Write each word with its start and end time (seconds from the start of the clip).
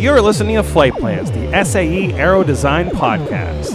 You're 0.00 0.22
listening 0.22 0.56
to 0.56 0.62
Flight 0.62 0.94
Plans, 0.94 1.30
the 1.30 1.62
SAE 1.62 2.14
Aero 2.14 2.42
Design 2.42 2.88
Podcast. 2.88 3.70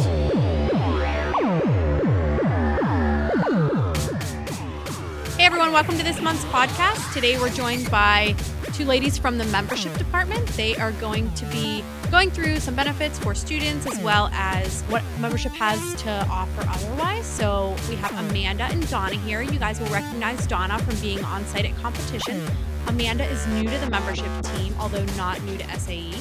Hey 5.38 5.46
everyone, 5.46 5.72
welcome 5.72 5.96
to 6.00 6.04
this 6.04 6.20
month's 6.20 6.44
podcast. 6.46 7.14
Today 7.14 7.38
we're 7.38 7.52
joined 7.52 7.92
by 7.92 8.36
two 8.74 8.86
ladies 8.86 9.20
from 9.20 9.38
the 9.38 9.46
membership 9.46 9.96
department. 10.00 10.48
They 10.58 10.76
are 10.78 10.94
going 10.94 11.32
to 11.36 11.46
be 11.46 11.84
going 12.10 12.32
through 12.32 12.60
some 12.60 12.76
benefits 12.76 13.20
for 13.20 13.36
students 13.36 13.86
as 13.86 14.00
well 14.00 14.30
as 14.34 14.82
what 14.84 15.04
membership 15.20 15.52
has 15.52 15.94
to 16.02 16.10
offer 16.28 16.66
otherwise. 16.68 17.28
So 17.28 17.76
we 17.88 17.98
have 17.98 18.12
Amanda 18.32 18.64
and 18.64 18.90
Donna 18.90 19.16
here. 19.18 19.44
You 19.44 19.60
guys 19.60 19.80
will 19.80 19.90
recognize 19.90 20.48
Donna 20.48 20.80
from 20.80 20.96
being 21.02 21.24
on 21.24 21.46
site 21.46 21.66
at 21.66 21.78
competition. 21.78 22.44
Amanda 22.88 23.26
is 23.26 23.46
new 23.48 23.64
to 23.64 23.78
the 23.80 23.90
membership 23.90 24.26
team, 24.44 24.55
although 24.80 25.06
not 25.18 25.42
new 25.44 25.58
to 25.58 25.80
SAE. 25.80 26.14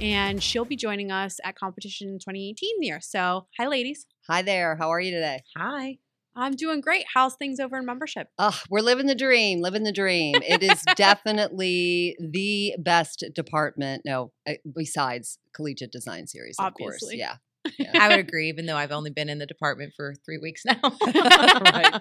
And 0.00 0.42
she'll 0.42 0.64
be 0.64 0.76
joining 0.76 1.10
us 1.10 1.38
at 1.44 1.56
competition 1.58 2.08
in 2.08 2.18
2018 2.18 2.82
year. 2.82 3.00
So, 3.00 3.46
hi, 3.58 3.66
ladies. 3.66 4.06
Hi 4.28 4.42
there. 4.42 4.76
How 4.76 4.90
are 4.90 5.00
you 5.00 5.10
today? 5.10 5.42
Hi. 5.56 5.98
I'm 6.38 6.52
doing 6.52 6.82
great. 6.82 7.06
How's 7.14 7.34
things 7.36 7.58
over 7.58 7.78
in 7.78 7.86
membership? 7.86 8.28
Oh, 8.38 8.58
we're 8.68 8.80
living 8.82 9.06
the 9.06 9.14
dream, 9.14 9.62
living 9.62 9.84
the 9.84 9.92
dream. 9.92 10.34
It 10.46 10.62
is 10.62 10.82
definitely 10.96 12.14
the 12.20 12.74
best 12.78 13.24
department. 13.34 14.02
No, 14.04 14.32
uh, 14.46 14.54
besides 14.74 15.38
collegiate 15.54 15.92
design 15.92 16.26
series, 16.26 16.56
of 16.58 16.66
Obviously. 16.66 17.18
course. 17.18 17.38
Yeah. 17.78 17.94
I 17.98 18.08
would 18.08 18.18
agree, 18.18 18.50
even 18.50 18.66
though 18.66 18.76
I've 18.76 18.92
only 18.92 19.10
been 19.10 19.30
in 19.30 19.38
the 19.38 19.46
department 19.46 19.94
for 19.96 20.14
three 20.24 20.38
weeks 20.38 20.62
now. 20.64 20.78
Right. 21.14 22.00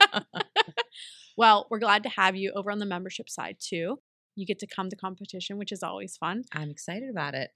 Well, 1.38 1.67
we're 1.70 1.80
glad 1.80 2.03
to 2.03 2.09
have 2.09 2.36
you 2.36 2.53
over 2.55 2.72
on 2.72 2.80
the 2.80 2.86
membership 2.86 3.30
side 3.30 3.58
too. 3.59 4.00
You 4.35 4.45
get 4.45 4.59
to 4.59 4.67
come 4.67 4.89
to 4.89 4.95
competition, 4.95 5.57
which 5.57 5.71
is 5.71 5.84
always 5.84 6.17
fun. 6.17 6.44
I'm 6.52 6.69
excited 6.69 7.09
about 7.09 7.33
it. 7.33 7.52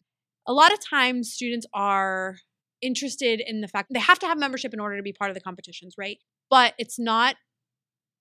A 0.47 0.53
lot 0.53 0.71
of 0.71 0.79
times, 0.79 1.31
students 1.31 1.65
are 1.73 2.37
interested 2.81 3.41
in 3.45 3.61
the 3.61 3.67
fact 3.67 3.89
they 3.93 3.99
have 3.99 4.19
to 4.19 4.25
have 4.25 4.37
membership 4.37 4.73
in 4.73 4.79
order 4.79 4.97
to 4.97 5.03
be 5.03 5.13
part 5.13 5.29
of 5.29 5.35
the 5.35 5.41
competitions, 5.41 5.95
right? 5.97 6.17
But 6.49 6.73
it's 6.77 6.97
not 6.97 7.35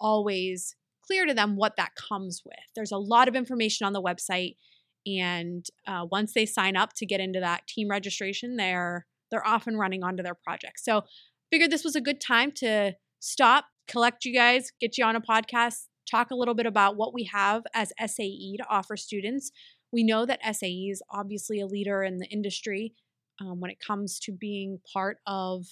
always 0.01 0.75
clear 1.06 1.27
to 1.27 1.34
them 1.34 1.56
what 1.56 1.77
that 1.77 1.95
comes 1.95 2.42
with. 2.45 2.56
There's 2.75 2.92
a 2.92 2.98
lot 2.98 3.29
of 3.29 3.36
information 3.36 3.86
on 3.86 3.92
the 3.92 4.03
website, 4.03 4.56
and 5.06 5.64
uh, 5.86 6.06
once 6.11 6.33
they 6.34 6.47
sign 6.47 6.77
up 6.77 6.92
to 6.97 7.06
get 7.06 7.20
into 7.20 7.41
that 7.41 7.67
team 7.67 7.89
registration, 7.89 8.56
they're 8.56 9.06
they're 9.31 9.47
off 9.47 9.67
and 9.67 9.79
running 9.79 10.03
onto 10.03 10.23
their 10.23 10.34
project. 10.34 10.81
So, 10.81 11.03
figured 11.51 11.70
this 11.70 11.84
was 11.84 11.97
a 11.97 12.01
good 12.01 12.20
time 12.20 12.53
to 12.56 12.95
stop, 13.20 13.67
collect 13.86 14.25
you 14.25 14.34
guys, 14.34 14.70
get 14.81 14.98
you 14.98 15.05
on 15.05 15.17
a 15.17 15.20
podcast, 15.20 15.88
talk 16.11 16.31
a 16.31 16.34
little 16.34 16.55
bit 16.55 16.67
about 16.67 16.97
what 16.97 17.14
we 17.14 17.25
have 17.25 17.62
as 17.75 17.92
SAE 17.98 18.56
to 18.59 18.67
offer 18.69 18.97
students. 18.97 19.51
We 19.92 20.05
know 20.05 20.27
that 20.27 20.41
SAE 20.55 20.89
is 20.91 21.03
obviously 21.11 21.61
a 21.61 21.67
leader 21.67 22.03
in 22.03 22.19
the 22.19 22.27
industry 22.27 22.95
um, 23.41 23.61
when 23.61 23.70
it 23.70 23.78
comes 23.81 24.19
to 24.20 24.33
being 24.33 24.79
part 24.92 25.19
of 25.27 25.67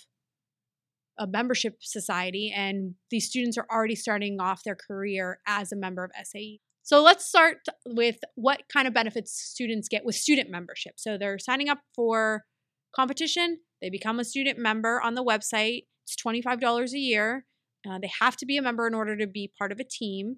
a 1.19 1.27
membership 1.27 1.79
society, 1.81 2.53
and 2.55 2.95
these 3.11 3.27
students 3.27 3.57
are 3.57 3.67
already 3.71 3.95
starting 3.95 4.39
off 4.41 4.63
their 4.65 4.77
career 4.77 5.41
as 5.47 5.73
a 5.73 5.77
member 5.77 6.05
of 6.05 6.11
SAE. 6.25 6.61
So 6.83 7.03
let's 7.03 7.27
start 7.27 7.67
with 7.85 8.19
what 8.35 8.63
kind 8.73 8.87
of 8.87 8.95
benefits 8.95 9.33
students 9.33 9.89
get 9.89 10.05
with 10.05 10.15
student 10.15 10.51
membership. 10.51 10.95
So 10.99 11.19
they're 11.19 11.39
signing 11.39 11.69
up 11.69 11.81
for 11.95 12.45
competition, 12.95 13.59
they 13.81 13.91
become 13.91 14.21
a 14.21 14.25
student 14.25 14.59
member 14.59 15.01
on 15.01 15.15
the 15.15 15.25
website. 15.25 15.87
It's 16.05 16.17
$25 16.23 16.93
a 16.93 16.99
year. 16.99 17.45
Uh, 17.89 17.99
they 17.99 18.11
have 18.21 18.37
to 18.39 18.47
be 18.47 18.57
a 18.57 18.63
member 18.63 18.87
in 18.87 18.95
order 18.95 19.17
to 19.17 19.27
be 19.27 19.53
part 19.59 19.73
of 19.73 19.81
a 19.81 19.85
team. 19.85 20.37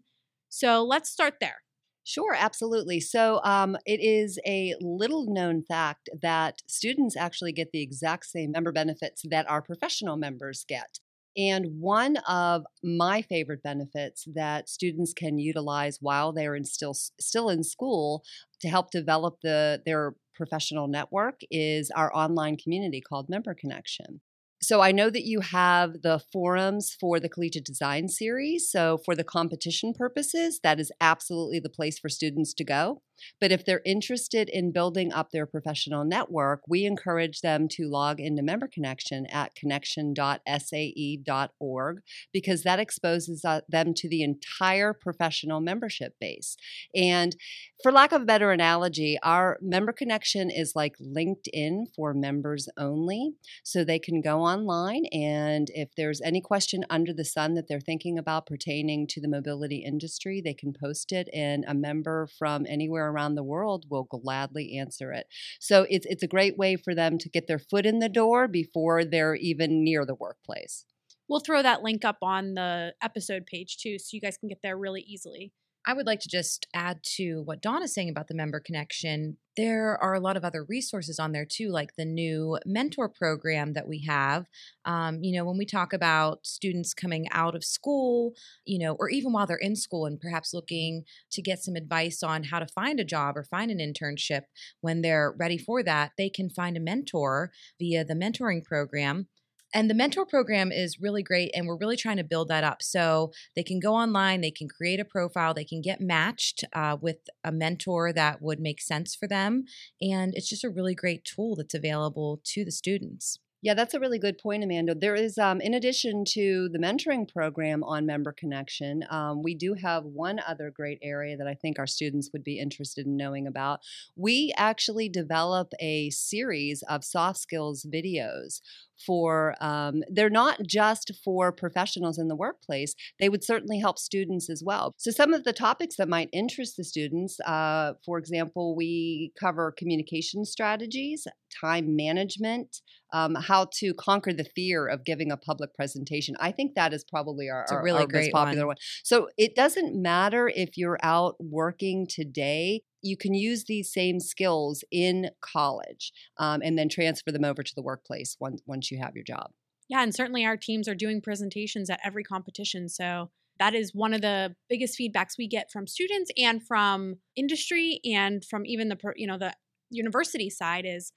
So 0.49 0.85
let's 0.85 1.11
start 1.11 1.35
there. 1.41 1.57
Sure, 2.05 2.35
absolutely. 2.35 3.01
So 3.01 3.41
um, 3.45 3.77
it 3.85 4.01
is 4.01 4.39
a 4.47 4.75
little 4.81 5.27
known 5.31 5.63
fact 5.63 6.09
that 6.23 6.63
students 6.67 7.17
actually 7.17 7.53
get 7.53 7.71
the 7.71 7.83
exact 7.83 8.25
same 8.25 8.51
member 8.51 8.73
benefits 8.73 9.23
that 9.31 9.49
our 9.51 9.61
professional 9.61 10.17
members 10.17 10.65
get. 10.67 11.01
And 11.37 11.81
one 11.81 12.17
of 12.27 12.65
my 12.83 13.21
favorite 13.23 13.63
benefits 13.63 14.27
that 14.35 14.69
students 14.69 15.13
can 15.13 15.39
utilize 15.39 15.99
while 16.01 16.33
they're 16.33 16.57
in 16.57 16.65
still 16.65 16.95
still 16.95 17.51
in 17.51 17.63
school 17.63 18.25
to 18.61 18.69
help 18.69 18.91
develop 18.91 19.37
the 19.43 19.83
their 19.85 20.15
professional 20.35 20.89
network 20.89 21.41
is 21.51 21.91
our 21.91 22.15
online 22.17 22.57
community 22.57 23.01
called 23.01 23.29
Member 23.29 23.55
Connection. 23.55 24.21
So 24.61 24.81
I 24.81 24.93
know 24.93 25.09
that 25.11 25.25
you 25.25 25.41
have 25.41 26.03
the 26.03 26.21
forums 26.33 26.97
for 26.99 27.21
the 27.21 27.29
collegiate 27.29 27.65
design 27.65 28.09
series. 28.09 28.71
So 28.71 28.99
for 29.05 29.15
the 29.15 29.25
competition 29.25 29.93
purposes, 29.95 30.61
that 30.63 30.81
is 30.81 30.91
absolutely 31.01 31.61
the 31.61 31.71
place 31.71 31.99
for 31.99 32.09
students 32.09 32.53
to 32.55 32.65
go. 32.65 33.03
But 33.41 33.53
if 33.53 33.65
they're 33.65 33.83
interested 33.85 34.49
in 34.49 34.73
building 34.73 35.13
up 35.13 35.31
their 35.31 35.47
professional 35.47 36.05
network, 36.05 36.63
we 36.69 36.85
encourage 36.85 37.41
them 37.41 37.69
to 37.73 37.89
log 37.89 38.21
into 38.21 38.43
Member 38.43 38.69
Connection 38.69 39.27
at 39.27 39.55
connection.sae.org 39.55 42.01
because 42.33 42.63
that 42.63 42.79
exposes 42.79 43.45
uh, 43.45 43.61
them 43.69 43.95
to 43.95 44.09
the 44.09 44.23
entire 44.23 44.93
professional 44.93 45.61
membership 45.61 46.15
base. 46.21 46.57
And 46.95 47.37
for 47.83 47.93
lack 47.93 48.13
of 48.13 48.23
a 48.23 48.27
better 48.27 48.51
analogy, 48.51 49.19
our 49.23 49.59
Member 49.61 49.93
Connection 49.93 50.51
is 50.51 50.73
like 50.75 50.97
LinkedIn 50.99 51.87
for 51.95 52.13
members 52.13 52.69
only. 52.77 53.35
So 53.63 53.85
they 53.85 53.99
can 53.99 54.21
go 54.21 54.41
online, 54.41 55.05
and 55.13 55.69
if 55.75 55.91
there's 55.97 56.21
any 56.21 56.41
question 56.41 56.85
under 56.91 57.13
the 57.13 57.25
sun 57.25 57.55
that 57.55 57.69
they're 57.69 57.81
thinking 57.81 58.19
about 58.19 58.47
pertaining 58.47 59.07
to 59.09 59.21
the 59.21 59.29
mobility 59.29 59.85
industry, 59.85 60.43
they 60.45 60.55
can 60.55 60.73
post 60.73 61.13
it, 61.13 61.29
and 61.33 61.65
a 61.69 61.75
member 61.75 62.29
from 62.39 62.67
anywhere 62.69 63.08
around 63.09 63.35
the 63.35 63.43
world 63.43 63.87
will 63.91 64.05
gladly 64.05 64.79
answer 64.79 65.13
it. 65.13 65.27
So 65.61 65.87
it's 65.91 66.07
it's 66.09 66.23
a 66.23 66.29
great 66.29 66.57
way 66.57 66.77
for 66.77 66.95
them 66.95 67.19
to 67.19 67.29
get 67.29 67.47
their 67.47 67.59
foot 67.59 67.87
in 67.87 67.99
the 67.99 68.09
door 68.09 68.49
before 68.49 69.05
they're 69.05 69.35
even 69.35 69.83
near 69.83 70.05
the 70.05 70.15
workplace. 70.15 70.85
We'll 71.29 71.41
throw 71.41 71.63
that 71.63 71.83
link 71.83 72.05
up 72.05 72.19
on 72.23 72.55
the 72.55 72.95
episode 73.03 73.47
page 73.47 73.77
too, 73.79 73.99
so 73.99 74.11
you 74.13 74.21
guys 74.21 74.39
can 74.39 74.49
get 74.49 74.61
there 74.63 74.79
really 74.79 75.03
easily. 75.03 75.53
I 75.89 75.95
would 75.95 76.05
like 76.05 76.21
to 76.21 76.29
just 76.29 76.67
add 76.75 77.03
to 77.17 77.41
what 77.47 77.63
Donna's 77.63 77.95
saying 77.95 78.11
about 78.11 78.29
the 78.29 78.35
member 78.35 78.61
connection. 78.61 79.39
There 79.57 79.97
are 80.03 80.13
a 80.13 80.21
lot 80.21 80.37
of 80.37 80.45
other 80.45 80.63
resources 80.63 81.19
on 81.19 81.33
there 81.33 81.47
too, 81.51 81.71
like 81.71 81.97
the 81.97 82.05
new 82.05 82.59
mentor 82.67 83.09
program 83.09 83.73
that 83.73 83.89
we 83.89 84.05
have. 84.07 84.45
Um, 84.85 85.21
you 85.23 85.35
know, 85.35 85.47
when 85.47 85.57
we 85.57 85.65
talk 85.65 85.95
about 85.95 86.45
students 86.45 86.93
coming 86.93 87.27
out 87.33 87.55
of 87.55 87.65
school, 87.65 88.35
you 88.67 88.79
know, 88.79 88.97
or 89.01 89.09
even 89.09 89.33
while 89.33 89.47
they're 89.47 89.57
in 89.57 89.77
school 89.77 90.05
and 90.05 90.21
perhaps 90.21 90.53
looking 90.53 91.05
to 91.33 91.41
get 91.41 91.61
some 91.61 91.75
advice 91.75 92.23
on 92.23 92.45
how 92.45 92.59
to 92.59 92.67
find 92.67 93.01
a 93.01 93.05
job 93.05 93.39
or 93.39 93.43
find 93.43 93.71
an 93.71 93.79
internship 93.79 94.43
when 94.83 95.01
they're 95.01 95.35
ready 95.39 95.57
for 95.57 95.83
that, 95.83 96.13
they 96.19 96.29
can 96.29 96.51
find 96.51 96.77
a 96.77 96.81
mentor 96.81 97.51
via 97.79 98.05
the 98.05 98.13
mentoring 98.13 98.63
program. 98.63 99.27
And 99.75 99.91
the 99.91 99.95
mentor 99.95 100.25
program 100.25 100.73
is 100.73 101.01
really 101.01 101.23
great, 101.23 101.51
and 101.55 101.67
we're 101.67 101.77
really 101.77 101.97
trying 101.97 102.17
to 102.17 102.25
build 102.25 102.49
that 102.49 102.65
up. 102.65 102.83
So 102.83 103.33
they 103.55 103.63
can 103.63 103.81
go 103.81 103.95
online, 103.95 104.41
they 104.41 104.51
can 104.51 104.69
create 104.69 105.01
a 105.01 105.05
profile, 105.05 105.53
they 105.53 105.65
can 105.65 105.83
get 105.83 106.01
matched 106.01 106.65
uh, 106.73 106.97
with 107.01 107.19
a 107.45 107.53
mentor 107.53 108.13
that 108.13 108.41
would 108.41 108.61
make 108.61 108.81
sense 108.81 109.15
for 109.15 109.29
them. 109.29 109.65
And 110.01 110.35
it's 110.35 110.49
just 110.49 110.65
a 110.65 110.71
really 110.71 110.95
great 110.95 111.25
tool 111.25 111.57
that's 111.57 111.75
available 111.75 112.41
to 112.45 112.65
the 112.65 112.73
students. 112.73 113.39
Yeah, 113.61 113.75
that's 113.75 113.93
a 113.95 113.99
really 113.99 114.21
good 114.21 114.39
point, 114.39 114.63
Amanda. 114.63 114.95
There 114.95 115.17
is, 115.17 115.37
um, 115.37 115.61
in 115.61 115.75
addition 115.75 116.25
to 116.29 116.69
the 116.73 116.79
mentoring 116.79 117.27
program 117.29 117.83
on 117.83 118.07
Member 118.07 118.33
Connection, 118.33 119.03
um, 119.11 119.43
we 119.43 119.57
do 119.57 119.75
have 119.75 120.05
one 120.05 120.41
other 120.47 120.71
great 120.71 121.01
area 121.03 121.37
that 121.37 121.49
I 121.49 121.55
think 121.55 121.77
our 121.79 121.87
students 121.87 122.31
would 122.33 122.45
be 122.45 122.61
interested 122.61 123.05
in 123.05 123.17
knowing 123.17 123.49
about. 123.49 123.81
We 124.15 124.55
actually 124.57 125.09
develop 125.09 125.73
a 125.81 126.11
series 126.11 126.85
of 126.89 127.05
soft 127.05 127.41
skills 127.41 127.85
videos 127.93 128.61
for 129.07 129.55
um, 129.61 130.03
they're 130.11 130.31
not 130.31 130.61
just 130.67 131.13
for 131.25 131.53
professionals 131.53 132.19
in 132.19 132.29
the 132.29 132.35
workplace 132.37 132.95
they 133.21 133.29
would 133.29 133.45
certainly 133.45 133.79
help 133.79 133.99
students 133.99 134.51
as 134.51 134.63
well 134.65 134.93
so 134.99 135.11
some 135.11 135.33
of 135.33 135.45
the 135.45 135.53
topics 135.53 135.97
that 135.97 136.09
might 136.09 136.29
interest 136.33 136.77
the 136.77 136.83
students 136.85 137.39
uh, 137.47 137.93
for 138.05 138.19
example 138.19 138.75
we 138.75 139.33
cover 139.39 139.73
communication 139.77 140.45
strategies 140.45 141.27
time 141.61 141.95
management 141.95 142.81
um, 143.13 143.35
how 143.35 143.67
to 143.73 143.95
conquer 143.95 144.33
the 144.33 144.45
fear 144.45 144.87
of 144.87 145.05
giving 145.05 145.31
a 145.31 145.37
public 145.37 145.75
presentation 145.75 146.35
i 146.41 146.51
think 146.51 146.75
that 146.75 146.93
is 146.93 147.05
probably 147.05 147.49
our, 147.49 147.65
our- 147.71 147.83
really 147.83 148.01
our 148.01 148.07
great 148.07 148.33
popular 148.33 148.67
one. 148.67 148.69
one 148.69 148.77
so 149.03 149.29
it 149.37 149.55
doesn't 149.55 150.01
matter 150.01 150.51
if 150.55 150.77
you're 150.77 150.99
out 151.03 151.37
working 151.39 152.07
today 152.07 152.83
you 153.03 153.17
can 153.17 153.35
use 153.35 153.65
these 153.65 153.93
same 153.93 154.21
skills 154.21 154.85
in 154.91 155.31
college 155.41 156.13
um, 156.39 156.61
and 156.63 156.79
then 156.79 156.89
transfer 156.89 157.31
them 157.31 157.45
over 157.45 157.63
to 157.63 157.75
the 157.75 157.83
workplace 157.83 158.37
once 158.41 158.61
once 158.67 158.91
you 158.91 158.99
have 158.99 159.15
your 159.15 159.25
job. 159.25 159.51
Yeah, 159.89 160.03
and 160.03 160.15
certainly 160.15 160.45
our 160.45 160.57
teams 160.57 160.89
are 160.89 160.95
doing 160.95 161.21
presentations 161.21 161.89
at 161.89 162.01
every 162.05 162.23
competition. 162.23 162.89
So 162.89 163.31
that 163.59 163.75
is 163.75 163.95
one 163.95 164.13
of 164.13 164.21
the 164.21 164.55
biggest 164.69 164.99
feedbacks 164.99 165.39
we 165.39 165.49
get 165.49 165.71
from 165.71 165.87
students 165.87 166.31
and 166.37 166.65
from 166.65 167.17
industry 167.37 168.01
and 168.05 168.45
from 168.45 168.67
even 168.67 168.89
the 168.89 168.99
you 169.17 169.27
know 169.27 169.39
the 169.39 169.55
university 169.91 170.51
side 170.51 170.85
is 170.87 171.13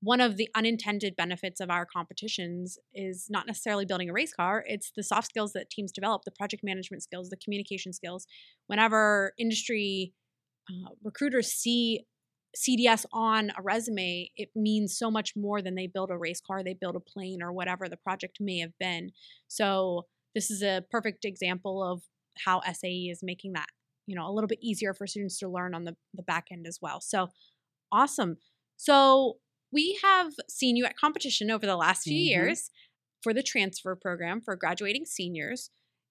one 0.00 0.20
of 0.20 0.36
the 0.36 0.48
unintended 0.54 1.16
benefits 1.16 1.60
of 1.60 1.70
our 1.70 1.86
competitions 1.86 2.78
is 2.94 3.26
not 3.30 3.46
necessarily 3.46 3.84
building 3.84 4.10
a 4.10 4.12
race 4.12 4.32
car 4.32 4.64
it's 4.66 4.92
the 4.96 5.02
soft 5.02 5.28
skills 5.28 5.52
that 5.52 5.70
teams 5.70 5.92
develop 5.92 6.22
the 6.24 6.30
project 6.30 6.62
management 6.62 7.02
skills 7.02 7.30
the 7.30 7.36
communication 7.36 7.92
skills 7.92 8.26
whenever 8.66 9.32
industry 9.38 10.12
uh, 10.70 10.90
recruiters 11.02 11.48
see 11.52 12.04
CDS 12.56 13.04
on 13.12 13.50
a 13.56 13.62
resume, 13.62 14.30
it 14.36 14.48
means 14.54 14.96
so 14.96 15.10
much 15.10 15.36
more 15.36 15.60
than 15.60 15.74
they 15.74 15.86
build 15.86 16.10
a 16.10 16.16
race 16.16 16.40
car, 16.40 16.62
they 16.62 16.74
build 16.74 16.96
a 16.96 17.00
plane, 17.00 17.42
or 17.42 17.52
whatever 17.52 17.88
the 17.88 17.98
project 17.98 18.38
may 18.40 18.58
have 18.60 18.72
been. 18.80 19.10
So 19.46 20.06
this 20.34 20.50
is 20.50 20.62
a 20.62 20.82
perfect 20.90 21.24
example 21.24 21.82
of 21.82 22.02
how 22.44 22.60
SAE 22.60 23.08
is 23.10 23.20
making 23.22 23.52
that 23.54 23.66
you 24.06 24.14
know 24.14 24.28
a 24.28 24.32
little 24.32 24.48
bit 24.48 24.58
easier 24.62 24.94
for 24.94 25.06
students 25.06 25.38
to 25.38 25.48
learn 25.48 25.74
on 25.74 25.84
the, 25.84 25.96
the 26.14 26.22
back 26.22 26.46
end 26.50 26.66
as 26.66 26.78
well. 26.80 27.00
So 27.00 27.28
awesome. 27.92 28.38
So 28.76 29.36
we 29.76 29.98
have 30.02 30.32
seen 30.48 30.74
you 30.76 30.86
at 30.86 30.96
competition 30.96 31.50
over 31.50 31.66
the 31.66 31.76
last 31.76 32.04
few 32.04 32.22
Mhm. 32.22 32.26
years 32.34 32.70
for 33.22 33.34
the 33.34 33.42
transfer 33.42 33.94
program 33.94 34.40
for 34.40 34.56
graduating 34.56 35.04
seniors. 35.04 35.70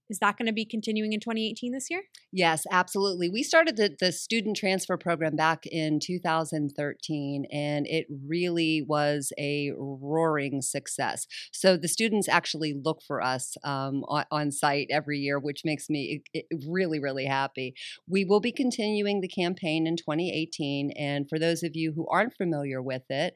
Is 0.09 0.19
that 0.19 0.37
going 0.37 0.45
to 0.45 0.53
be 0.53 0.65
continuing 0.65 1.13
in 1.13 1.19
2018 1.19 1.71
this 1.71 1.89
year? 1.89 2.03
Yes, 2.31 2.65
absolutely. 2.71 3.29
We 3.29 3.41
started 3.43 3.75
the, 3.75 3.95
the 3.99 4.11
student 4.11 4.55
transfer 4.55 4.97
program 4.97 5.35
back 5.35 5.65
in 5.65 5.99
2013, 5.99 7.45
and 7.51 7.87
it 7.87 8.05
really 8.27 8.83
was 8.87 9.31
a 9.39 9.71
roaring 9.77 10.61
success. 10.61 11.25
So 11.51 11.75
the 11.75 11.87
students 11.87 12.29
actually 12.29 12.73
look 12.73 13.01
for 13.07 13.21
us 13.21 13.55
um, 13.63 14.03
on, 14.07 14.25
on 14.31 14.51
site 14.51 14.87
every 14.91 15.19
year, 15.19 15.39
which 15.39 15.61
makes 15.65 15.89
me 15.89 16.23
really, 16.67 16.99
really 16.99 17.25
happy. 17.25 17.73
We 18.07 18.25
will 18.25 18.39
be 18.39 18.51
continuing 18.51 19.21
the 19.21 19.27
campaign 19.27 19.87
in 19.87 19.97
2018, 19.97 20.91
and 20.91 21.27
for 21.27 21.39
those 21.39 21.63
of 21.63 21.71
you 21.75 21.93
who 21.95 22.07
aren't 22.09 22.37
familiar 22.37 22.81
with 22.81 23.03
it, 23.09 23.33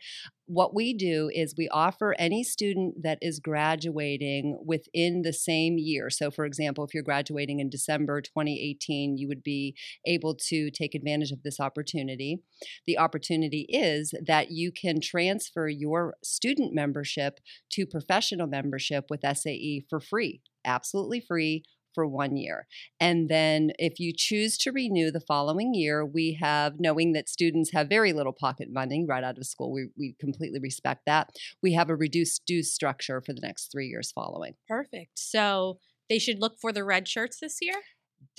what 0.50 0.74
we 0.74 0.96
do 0.96 1.30
is 1.32 1.54
we 1.56 1.70
offer 1.70 2.16
any 2.18 2.44
student 2.44 3.04
that 3.04 3.20
is 3.22 3.40
graduating 3.40 4.60
within 4.66 5.22
the 5.22 5.32
same 5.32 5.78
year. 5.78 6.10
So, 6.10 6.32
for 6.32 6.44
example, 6.44 6.84
if 6.84 6.92
you're 6.92 7.04
graduating 7.04 7.60
in 7.60 7.70
December 7.70 8.20
2018, 8.20 9.16
you 9.16 9.28
would 9.28 9.44
be 9.44 9.76
able 10.08 10.36
to 10.48 10.72
take 10.72 10.96
advantage 10.96 11.32
of 11.32 11.44
this 11.44 11.60
opportunity. 11.60 12.40
The 12.88 12.98
opportunity 12.98 13.68
is 13.70 14.12
that 14.26 14.50
you 14.50 14.72
can 14.72 15.00
transfer 15.00 15.68
your 15.68 16.16
student 16.24 16.74
membership 16.74 17.40
to 17.74 17.86
professional 17.86 18.48
membership 18.48 19.06
with 19.08 19.22
SAE 19.22 19.86
for 19.88 20.00
free, 20.00 20.42
absolutely 20.66 21.22
free. 21.22 21.64
For 21.96 22.08
one 22.08 22.38
year. 22.38 22.68
And 23.00 23.30
then, 23.30 23.72
if 23.80 24.00
you 24.00 24.14
choose 24.16 24.58
to 24.60 24.72
renew 24.72 25.12
the 25.12 25.20
following 25.20 25.74
year, 25.74 26.06
we 26.06 26.38
have, 26.42 26.74
knowing 26.80 27.14
that 27.14 27.30
students 27.30 27.72
have 27.74 27.90
very 27.90 28.14
little 28.14 28.34
pocket 28.34 28.70
money 28.72 29.06
right 29.08 29.24
out 29.24 29.38
of 29.38 29.46
school, 29.46 29.72
we, 29.72 29.88
we 29.98 30.16
completely 30.20 30.60
respect 30.60 31.02
that. 31.06 31.30
We 31.62 31.74
have 31.74 31.90
a 31.90 31.96
reduced 31.96 32.44
dues 32.46 32.72
structure 32.72 33.22
for 33.22 33.34
the 33.34 33.42
next 33.42 33.72
three 33.72 33.88
years 33.88 34.12
following. 34.12 34.54
Perfect. 34.68 35.12
So 35.16 35.80
they 36.10 36.20
should 36.20 36.40
look 36.40 36.60
for 36.60 36.72
the 36.72 36.84
red 36.84 37.08
shirts 37.08 37.40
this 37.40 37.58
year. 37.62 37.76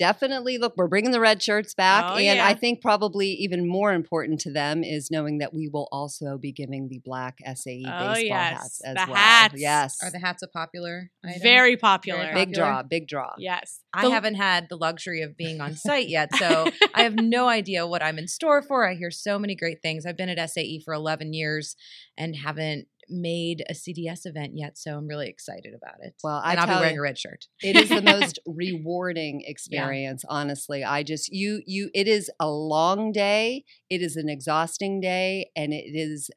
Definitely 0.01 0.57
look, 0.57 0.73
we're 0.77 0.87
bringing 0.87 1.11
the 1.11 1.19
red 1.19 1.43
shirts 1.43 1.75
back. 1.75 2.05
Oh, 2.07 2.15
and 2.15 2.23
yeah. 2.37 2.47
I 2.47 2.55
think 2.55 2.81
probably 2.81 3.27
even 3.33 3.67
more 3.69 3.93
important 3.93 4.39
to 4.41 4.51
them 4.51 4.83
is 4.83 5.11
knowing 5.11 5.37
that 5.37 5.53
we 5.53 5.69
will 5.71 5.87
also 5.91 6.39
be 6.39 6.51
giving 6.51 6.87
the 6.89 6.99
black 7.05 7.37
SAE 7.45 7.83
Oh, 7.85 8.13
baseball 8.13 8.17
yes. 8.17 8.57
hats 8.59 8.81
as 8.83 8.95
The 8.95 9.05
well. 9.05 9.15
hats. 9.15 9.53
Yes. 9.57 9.97
Are 10.01 10.09
the 10.09 10.17
hats 10.17 10.41
a 10.41 10.47
popular 10.47 11.11
item? 11.23 11.41
Very 11.43 11.77
popular. 11.77 12.19
Very 12.23 12.33
big 12.33 12.47
popular. 12.49 12.67
draw, 12.67 12.81
big 12.83 13.07
draw. 13.07 13.33
Yes. 13.37 13.81
I 13.93 14.05
The- 14.05 14.09
haven't 14.11 14.35
had 14.35 14.69
the 14.69 14.75
luxury 14.77 15.21
of 15.21 15.37
being 15.37 15.61
on 15.61 15.75
site 15.75 16.09
yet, 16.09 16.35
so 16.35 16.65
I 16.95 17.03
have 17.03 17.13
no 17.15 17.47
idea 17.47 17.85
what 17.85 18.01
I'm 18.01 18.17
in 18.17 18.27
store 18.27 18.63
for. 18.63 18.89
I 18.89 18.95
hear 18.95 19.11
so 19.11 19.37
many 19.37 19.55
great 19.55 19.83
things. 19.83 20.07
I've 20.07 20.17
been 20.17 20.29
at 20.29 20.49
SAE 20.49 20.81
for 20.83 20.95
11 20.95 21.33
years 21.33 21.75
and 22.17 22.35
haven't 22.35 22.87
made 23.11 23.63
a 23.69 23.73
CDS 23.73 24.21
event 24.25 24.53
yet, 24.55 24.77
so 24.77 24.97
I'm 24.97 25.07
really 25.07 25.27
excited 25.27 25.73
about 25.75 25.95
it. 26.01 26.15
Well, 26.23 26.41
I 26.43 26.51
and 26.51 26.59
I'll 26.61 26.67
be 26.67 26.73
wearing 26.79 26.95
you- 26.95 27.01
a 27.01 27.03
red 27.03 27.17
shirt. 27.17 27.45
it 27.61 27.75
is 27.75 27.89
the 27.89 28.01
most 28.17 28.39
rewarding 28.45 29.43
experience 29.45 30.23
honestly 30.29 30.83
i 30.83 31.03
just 31.03 31.29
you 31.31 31.61
you 31.65 31.89
it 31.93 32.07
is 32.07 32.29
a 32.39 32.49
long 32.49 33.11
day 33.11 33.63
it 33.89 34.01
is 34.01 34.15
an 34.15 34.29
exhausting 34.29 34.99
day 35.01 35.49
and 35.55 35.73
it 35.73 35.85
is 35.93 36.29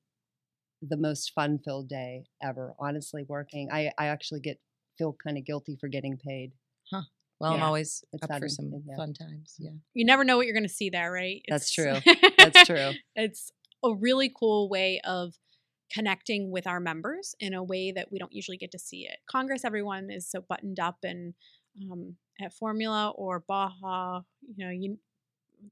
the 0.82 0.96
most 0.96 1.32
fun 1.34 1.58
filled 1.64 1.88
day 1.88 2.24
ever 2.42 2.74
honestly 2.78 3.24
working 3.28 3.68
i 3.72 3.90
i 3.98 4.06
actually 4.06 4.40
get 4.40 4.58
feel 4.98 5.16
kind 5.24 5.38
of 5.38 5.44
guilty 5.44 5.76
for 5.80 5.88
getting 5.88 6.16
paid 6.18 6.52
Huh. 6.90 7.02
Well, 7.40 7.52
I'm 7.54 7.62
always 7.62 8.04
It's 8.12 8.22
up 8.30 8.38
for 8.38 8.48
some 8.48 8.70
yeah. 8.86 8.94
fun 8.96 9.12
times. 9.14 9.54
Yeah. 9.58 9.70
you 9.94 10.04
never 10.04 10.22
know 10.22 10.36
what 10.36 10.46
you're 10.46 10.54
going 10.54 10.68
to 10.68 10.72
see 10.72 10.88
there, 10.90 11.10
right? 11.10 11.42
That's 11.48 11.72
true. 11.72 11.96
That's 12.38 12.64
true. 12.66 12.92
it's 13.16 13.50
a 13.82 13.92
really 13.94 14.30
cool 14.38 14.68
way 14.68 15.00
of 15.04 15.34
connecting 15.92 16.50
with 16.50 16.66
our 16.66 16.80
members 16.80 17.34
in 17.40 17.54
a 17.54 17.62
way 17.62 17.92
that 17.92 18.10
we 18.10 18.18
don't 18.18 18.32
usually 18.32 18.56
get 18.56 18.72
to 18.72 18.78
see 18.78 19.06
it. 19.06 19.18
Congress, 19.30 19.64
everyone 19.64 20.10
is 20.10 20.30
so 20.30 20.40
buttoned 20.40 20.80
up, 20.80 20.98
and 21.02 21.34
um, 21.90 22.16
at 22.40 22.52
Formula 22.52 23.10
or 23.16 23.44
Baja, 23.46 24.20
you 24.56 24.64
know, 24.64 24.70
you 24.70 24.98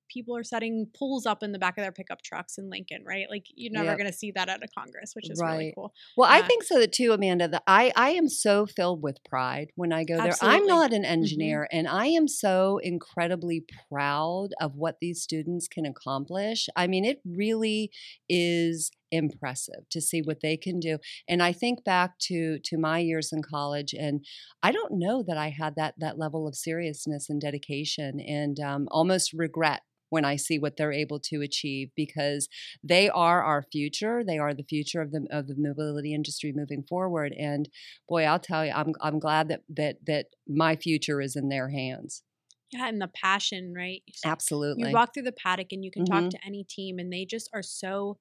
people 0.08 0.36
are 0.36 0.44
setting 0.44 0.86
pools 0.98 1.26
up 1.26 1.42
in 1.42 1.52
the 1.52 1.58
back 1.58 1.76
of 1.76 1.82
their 1.82 1.92
pickup 1.92 2.22
trucks 2.22 2.58
in 2.58 2.70
Lincoln, 2.70 3.04
right? 3.06 3.26
Like 3.30 3.46
you're 3.54 3.72
never 3.72 3.90
Yep. 3.90 3.98
going 3.98 4.10
to 4.10 4.16
see 4.16 4.30
that 4.32 4.48
at 4.48 4.62
a 4.62 4.68
Congress, 4.76 5.14
which 5.14 5.30
is 5.30 5.40
really 5.40 5.72
cool. 5.74 5.92
Well, 6.16 6.30
I 6.30 6.42
think 6.42 6.62
so 6.62 6.84
too, 6.86 7.12
Amanda. 7.12 7.48
That 7.48 7.62
I 7.66 7.92
I 7.96 8.10
am 8.10 8.28
so 8.28 8.66
filled 8.66 9.02
with 9.02 9.22
pride 9.24 9.70
when 9.74 9.92
I 9.92 10.04
go 10.04 10.20
there. 10.20 10.36
I'm 10.40 10.66
not 10.66 10.92
an 10.92 11.04
engineer, 11.04 11.68
and 11.70 11.88
I 11.88 12.06
am 12.06 12.28
so 12.28 12.78
incredibly 12.78 13.64
proud 13.90 14.48
of 14.60 14.76
what 14.76 14.96
these 15.00 15.22
students 15.22 15.68
can 15.68 15.84
accomplish. 15.84 16.68
I 16.76 16.86
mean, 16.86 17.04
it 17.04 17.20
really 17.24 17.90
is 18.28 18.90
impressive 19.12 19.88
to 19.90 20.00
see 20.00 20.22
what 20.22 20.40
they 20.40 20.56
can 20.56 20.80
do. 20.80 20.98
And 21.28 21.42
I 21.42 21.52
think 21.52 21.84
back 21.84 22.18
to 22.30 22.58
to 22.60 22.78
my 22.78 22.98
years 22.98 23.32
in 23.32 23.42
college, 23.42 23.94
and 23.94 24.24
I 24.62 24.72
don't 24.72 24.94
know 24.98 25.22
that 25.22 25.36
I 25.36 25.50
had 25.50 25.76
that 25.76 25.94
that 25.98 26.18
level 26.18 26.48
of 26.48 26.56
seriousness 26.56 27.28
and 27.30 27.40
dedication, 27.40 28.20
and 28.20 28.58
um, 28.60 28.88
almost 28.90 29.32
regret 29.32 29.82
when 30.10 30.24
I 30.26 30.36
see 30.36 30.58
what 30.58 30.76
they're 30.76 30.92
able 30.92 31.20
to 31.20 31.40
achieve 31.40 31.90
because 31.96 32.48
they 32.82 33.08
are 33.08 33.42
our 33.42 33.62
future. 33.62 34.22
They 34.24 34.38
are 34.38 34.54
the 34.54 34.64
future 34.64 35.00
of 35.00 35.10
the 35.12 35.26
of 35.30 35.46
the 35.46 35.54
mobility 35.56 36.14
industry 36.14 36.52
moving 36.52 36.82
forward. 36.82 37.32
And 37.38 37.68
boy, 38.08 38.24
I'll 38.24 38.40
tell 38.40 38.64
you, 38.66 38.72
I'm 38.72 38.94
I'm 39.00 39.18
glad 39.18 39.48
that 39.48 39.62
that 39.70 40.04
that 40.06 40.26
my 40.48 40.76
future 40.76 41.20
is 41.20 41.36
in 41.36 41.48
their 41.48 41.68
hands. 41.70 42.22
Yeah, 42.70 42.88
and 42.88 43.00
the 43.02 43.08
passion, 43.08 43.74
right? 43.74 44.02
Absolutely. 44.24 44.74
You 44.74 44.88
walk 44.90 45.12
through 45.12 45.24
the 45.24 45.32
paddock 45.32 45.72
and 45.72 45.84
you 45.84 45.90
can 45.90 46.04
talk 46.04 46.28
Mhm. 46.28 46.30
to 46.30 46.44
any 46.44 46.64
team, 46.64 46.98
and 46.98 47.12
they 47.12 47.24
just 47.24 47.48
are 47.52 47.62
so. 47.62 48.18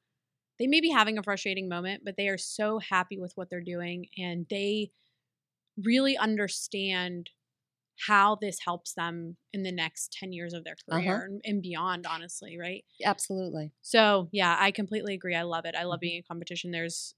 They 0.62 0.68
may 0.68 0.82
be 0.82 0.92
having 0.92 1.18
a 1.20 1.24
frustrating 1.24 1.70
moment, 1.70 2.04
but 2.06 2.18
they 2.18 2.30
are 2.30 2.40
so 2.40 2.80
happy 2.80 3.20
with 3.20 3.34
what 3.36 3.50
they're 3.52 3.62
doing, 3.62 4.08
and 4.20 4.48
they 4.50 4.92
really 5.78 6.18
understand 6.18 7.30
how 8.08 8.36
this 8.36 8.60
helps 8.66 8.94
them 8.94 9.38
in 9.54 9.64
the 9.64 9.72
next 9.72 10.14
10 10.14 10.34
years 10.34 10.54
of 10.54 10.64
their 10.66 10.78
Uh-huh. 10.92 10.92
career 10.92 11.26
and, 11.26 11.42
and 11.46 11.62
beyond 11.62 12.06
honestly 12.08 12.58
right 12.58 12.86
Absolutely. 13.06 13.74
so 13.82 14.30
yeah 14.32 14.56
i 14.60 14.72
completely 14.72 15.14
agree 15.14 15.36
i 15.36 15.44
love 15.44 15.66
it 15.66 15.76
i 15.76 15.84
love 15.84 16.00
Mhm. 16.00 16.02
being 16.02 16.18
in 16.18 16.24
competition 16.24 16.72
there's 16.72 17.16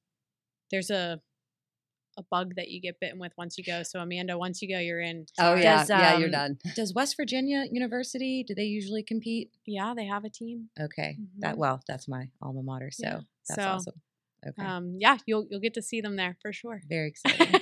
there's 0.72 0.90
a 0.92 1.22
a 2.18 2.24
bug 2.24 2.56
that 2.56 2.70
you 2.70 2.80
get 2.82 3.00
bitten 3.00 3.20
with 3.20 3.34
once 3.38 3.58
you 3.58 3.64
go 3.64 3.84
so 3.84 4.00
amanda 4.00 4.38
once 4.38 4.62
you 4.62 4.70
go 4.70 4.80
you're 4.80 5.02
in 5.02 5.26
Oh 5.38 5.56
yeah, 5.56 5.86
Does, 5.86 5.90
yeah, 5.92 6.12
you're 6.12 6.30
um, 6.30 6.32
done. 6.32 6.60
Does 6.74 6.94
West 6.94 7.18
Virginia 7.18 7.66
University, 7.72 8.44
do 8.44 8.54
they 8.56 8.66
usually 8.66 9.04
compete? 9.04 9.52
yeah 9.66 9.94
they 9.96 10.06
have 10.06 10.26
a 10.26 10.30
team 10.30 10.70
Okay. 10.80 11.22
That 11.42 11.58
Mhm. 11.58 11.58
well, 11.58 11.82
that's 11.88 12.08
my 12.08 12.30
alma 12.42 12.64
mater, 12.64 12.92
so 12.92 13.08
Yeah. 13.08 13.22
That's 13.48 13.62
So, 13.62 13.70
awesome. 13.70 14.02
Okay. 14.46 14.62
um 14.68 14.98
yeah 15.00 15.18
you'll 15.26 15.46
you'll 15.50 15.62
get 15.62 15.74
to 15.76 15.82
see 15.82 16.02
them 16.02 16.18
there 16.18 16.36
for 16.42 16.52
sure 16.52 16.82
Very 16.90 17.08
exciting. 17.08 17.62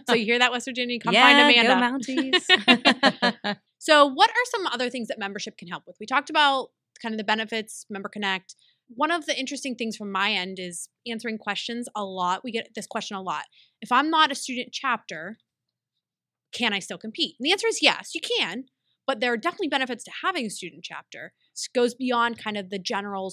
so 0.08 0.14
you 0.14 0.24
hear 0.30 0.38
that 0.38 0.50
west 0.50 0.64
virginia 0.66 0.98
come 0.98 1.12
yeah, 1.12 1.24
find 1.26 1.38
amanda 1.38 1.74
Go 1.74 3.42
Mounties. 3.44 3.56
So, 3.78 4.06
what 4.06 4.30
are 4.30 4.44
some 4.46 4.66
other 4.68 4.88
things 4.90 5.08
that 5.08 5.18
membership 5.18 5.56
can 5.58 5.66
help 5.66 5.82
with? 5.88 5.96
We 5.98 6.06
talked 6.06 6.30
about 6.30 6.68
kind 7.02 7.12
of 7.12 7.18
the 7.18 7.24
benefits, 7.24 7.84
Member 7.90 8.08
Connect. 8.08 8.54
One 8.94 9.10
of 9.10 9.26
the 9.26 9.36
interesting 9.36 9.74
things 9.74 9.96
from 9.96 10.12
my 10.12 10.30
end 10.32 10.58
is 10.60 10.88
answering 11.04 11.36
questions 11.38 11.88
a 11.96 12.04
lot. 12.04 12.44
We 12.44 12.52
get 12.52 12.68
this 12.76 12.86
question 12.86 13.16
a 13.16 13.22
lot. 13.22 13.44
If 13.80 13.90
I'm 13.90 14.08
not 14.08 14.30
a 14.30 14.36
student 14.36 14.68
chapter, 14.72 15.38
can 16.52 16.72
I 16.72 16.78
still 16.78 16.96
compete? 16.98 17.34
And 17.40 17.44
the 17.46 17.50
answer 17.52 17.66
is 17.66 17.82
yes, 17.82 18.14
you 18.14 18.20
can, 18.20 18.66
but 19.06 19.18
there 19.20 19.32
are 19.32 19.36
definitely 19.36 19.68
benefits 19.68 20.04
to 20.04 20.12
having 20.22 20.46
a 20.46 20.50
student 20.50 20.84
chapter. 20.84 21.32
Goes 21.74 21.94
beyond 21.94 22.42
kind 22.42 22.56
of 22.56 22.70
the 22.70 22.78
general 22.78 23.32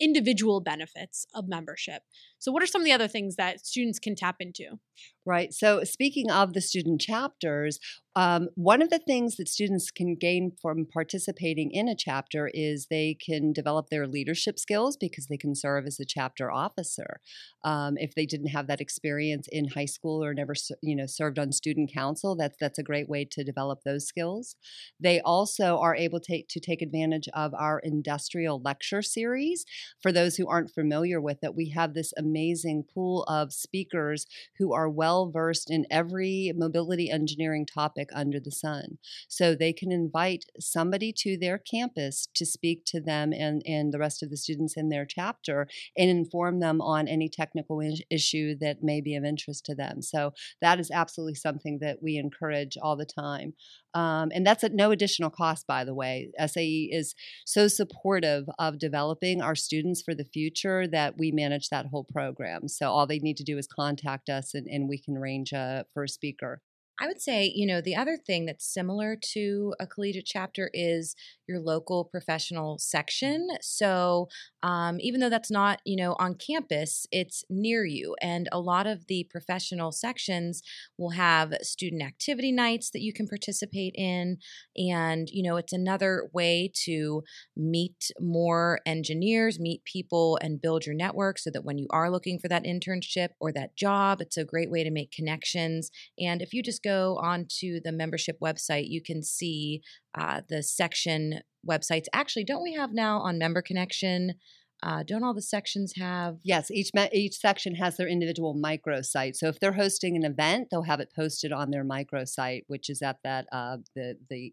individual 0.00 0.60
benefits 0.60 1.26
of 1.34 1.48
membership. 1.48 2.02
So, 2.38 2.52
what 2.52 2.62
are 2.62 2.66
some 2.66 2.80
of 2.80 2.84
the 2.84 2.92
other 2.92 3.08
things 3.08 3.36
that 3.36 3.64
students 3.66 3.98
can 3.98 4.14
tap 4.14 4.36
into? 4.40 4.78
Right. 5.24 5.52
So, 5.52 5.84
speaking 5.84 6.30
of 6.30 6.52
the 6.52 6.60
student 6.60 7.00
chapters, 7.00 7.78
um, 8.16 8.48
one 8.54 8.80
of 8.80 8.88
the 8.88 8.98
things 8.98 9.36
that 9.36 9.46
students 9.46 9.90
can 9.90 10.14
gain 10.14 10.50
from 10.62 10.86
participating 10.86 11.70
in 11.70 11.86
a 11.86 11.94
chapter 11.94 12.50
is 12.54 12.86
they 12.86 13.12
can 13.14 13.52
develop 13.52 13.90
their 13.90 14.06
leadership 14.06 14.58
skills 14.58 14.96
because 14.96 15.26
they 15.26 15.36
can 15.36 15.54
serve 15.54 15.86
as 15.86 16.00
a 16.00 16.06
chapter 16.06 16.50
officer. 16.50 17.20
Um, 17.62 17.98
if 17.98 18.14
they 18.14 18.24
didn't 18.24 18.48
have 18.48 18.68
that 18.68 18.80
experience 18.80 19.48
in 19.52 19.68
high 19.68 19.84
school 19.84 20.24
or 20.24 20.32
never, 20.32 20.54
you 20.82 20.96
know, 20.96 21.04
served 21.04 21.38
on 21.38 21.52
student 21.52 21.92
council, 21.92 22.34
that's 22.34 22.56
that's 22.58 22.78
a 22.78 22.82
great 22.82 23.06
way 23.06 23.26
to 23.32 23.44
develop 23.44 23.82
those 23.84 24.06
skills. 24.06 24.56
They 24.98 25.20
also 25.20 25.76
are 25.78 25.94
able 25.94 26.20
to, 26.20 26.42
to 26.42 26.60
take 26.60 26.80
advantage 26.80 27.28
of 27.34 27.52
our 27.52 27.80
industrial 27.80 28.62
lecture 28.62 29.02
series. 29.02 29.66
For 30.00 30.10
those 30.10 30.36
who 30.36 30.48
aren't 30.48 30.70
familiar 30.70 31.20
with 31.20 31.44
it, 31.44 31.54
we 31.54 31.68
have 31.70 31.92
this 31.92 32.14
amazing 32.16 32.84
pool 32.94 33.24
of 33.24 33.52
speakers 33.52 34.26
who 34.56 34.72
are 34.72 34.88
well 34.88 35.30
versed 35.30 35.70
in 35.70 35.84
every 35.90 36.52
mobility 36.56 37.10
engineering 37.10 37.66
topic 37.66 38.05
under 38.14 38.40
the 38.40 38.50
sun. 38.50 38.98
So 39.28 39.54
they 39.54 39.72
can 39.72 39.92
invite 39.92 40.44
somebody 40.58 41.12
to 41.18 41.36
their 41.36 41.58
campus 41.58 42.28
to 42.34 42.46
speak 42.46 42.84
to 42.86 43.00
them 43.00 43.32
and, 43.32 43.62
and 43.66 43.92
the 43.92 43.98
rest 43.98 44.22
of 44.22 44.30
the 44.30 44.36
students 44.36 44.74
in 44.76 44.88
their 44.88 45.06
chapter 45.06 45.66
and 45.96 46.10
inform 46.10 46.60
them 46.60 46.80
on 46.80 47.08
any 47.08 47.28
technical 47.28 47.80
issue 48.10 48.56
that 48.60 48.82
may 48.82 49.00
be 49.00 49.14
of 49.14 49.24
interest 49.24 49.64
to 49.66 49.74
them. 49.74 50.02
So 50.02 50.32
that 50.60 50.80
is 50.80 50.90
absolutely 50.90 51.34
something 51.34 51.78
that 51.80 52.02
we 52.02 52.16
encourage 52.16 52.76
all 52.80 52.96
the 52.96 53.06
time. 53.06 53.54
Um, 53.96 54.30
and 54.34 54.46
that's 54.46 54.62
at 54.62 54.74
no 54.74 54.90
additional 54.90 55.30
cost, 55.30 55.66
by 55.66 55.82
the 55.82 55.94
way. 55.94 56.30
SAE 56.38 56.90
is 56.92 57.14
so 57.46 57.66
supportive 57.66 58.44
of 58.58 58.78
developing 58.78 59.40
our 59.40 59.54
students 59.54 60.02
for 60.02 60.14
the 60.14 60.24
future 60.24 60.86
that 60.88 61.16
we 61.16 61.32
manage 61.32 61.70
that 61.70 61.86
whole 61.86 62.04
program. 62.04 62.68
So 62.68 62.90
all 62.90 63.06
they 63.06 63.18
need 63.18 63.38
to 63.38 63.44
do 63.44 63.56
is 63.56 63.66
contact 63.66 64.28
us 64.28 64.52
and, 64.52 64.66
and 64.66 64.86
we 64.86 64.98
can 64.98 65.16
arrange 65.16 65.52
a, 65.52 65.86
for 65.94 66.04
a 66.04 66.08
speaker. 66.08 66.60
I 66.98 67.06
would 67.06 67.20
say, 67.20 67.52
you 67.54 67.66
know, 67.66 67.82
the 67.82 67.94
other 67.94 68.16
thing 68.16 68.46
that's 68.46 68.64
similar 68.72 69.16
to 69.34 69.74
a 69.78 69.86
collegiate 69.86 70.24
chapter 70.24 70.70
is 70.72 71.14
your 71.46 71.60
local 71.60 72.04
professional 72.04 72.78
section. 72.78 73.48
So, 73.60 74.28
um, 74.62 74.96
even 75.00 75.20
though 75.20 75.28
that's 75.28 75.50
not, 75.50 75.80
you 75.84 75.96
know, 75.96 76.16
on 76.18 76.34
campus, 76.34 77.06
it's 77.12 77.44
near 77.50 77.84
you. 77.84 78.16
And 78.22 78.48
a 78.50 78.58
lot 78.60 78.86
of 78.86 79.06
the 79.08 79.28
professional 79.30 79.92
sections 79.92 80.62
will 80.96 81.10
have 81.10 81.52
student 81.60 82.02
activity 82.02 82.50
nights 82.50 82.90
that 82.90 83.02
you 83.02 83.12
can 83.12 83.28
participate 83.28 83.94
in. 83.94 84.38
And, 84.76 85.28
you 85.30 85.42
know, 85.42 85.56
it's 85.56 85.72
another 85.74 86.28
way 86.32 86.70
to 86.84 87.22
meet 87.56 88.10
more 88.20 88.80
engineers, 88.86 89.60
meet 89.60 89.84
people, 89.84 90.38
and 90.42 90.60
build 90.60 90.86
your 90.86 90.94
network 90.94 91.38
so 91.38 91.50
that 91.50 91.64
when 91.64 91.78
you 91.78 91.86
are 91.90 92.10
looking 92.10 92.38
for 92.38 92.48
that 92.48 92.64
internship 92.64 93.28
or 93.40 93.52
that 93.52 93.76
job, 93.76 94.20
it's 94.20 94.36
a 94.36 94.44
great 94.44 94.70
way 94.70 94.82
to 94.82 94.90
make 94.90 95.12
connections. 95.12 95.90
And 96.18 96.42
if 96.42 96.52
you 96.52 96.62
just 96.62 96.82
go 96.86 97.18
onto 97.20 97.80
the 97.80 97.92
membership 97.92 98.38
website, 98.40 98.88
you 98.88 99.02
can 99.02 99.22
see 99.22 99.82
uh, 100.16 100.42
the 100.48 100.62
section 100.62 101.40
websites. 101.68 102.04
Actually, 102.12 102.44
don't 102.44 102.62
we 102.62 102.74
have 102.74 102.92
now 102.92 103.18
on 103.18 103.38
Member 103.38 103.62
Connection? 103.62 104.34
Uh, 104.82 105.02
don't 105.02 105.24
all 105.24 105.34
the 105.34 105.42
sections 105.42 105.94
have? 105.96 106.36
Yes, 106.42 106.70
each 106.70 106.90
me- 106.94 107.08
each 107.12 107.34
section 107.34 107.76
has 107.76 107.96
their 107.96 108.08
individual 108.08 108.54
microsite. 108.54 109.34
So 109.36 109.48
if 109.48 109.58
they're 109.58 109.72
hosting 109.72 110.16
an 110.16 110.24
event, 110.24 110.68
they'll 110.70 110.82
have 110.82 111.00
it 111.00 111.12
posted 111.14 111.50
on 111.50 111.70
their 111.70 111.84
microsite, 111.84 112.64
which 112.66 112.90
is 112.90 113.00
at 113.02 113.18
that 113.24 113.46
uh, 113.52 113.78
the 113.94 114.16
the 114.28 114.52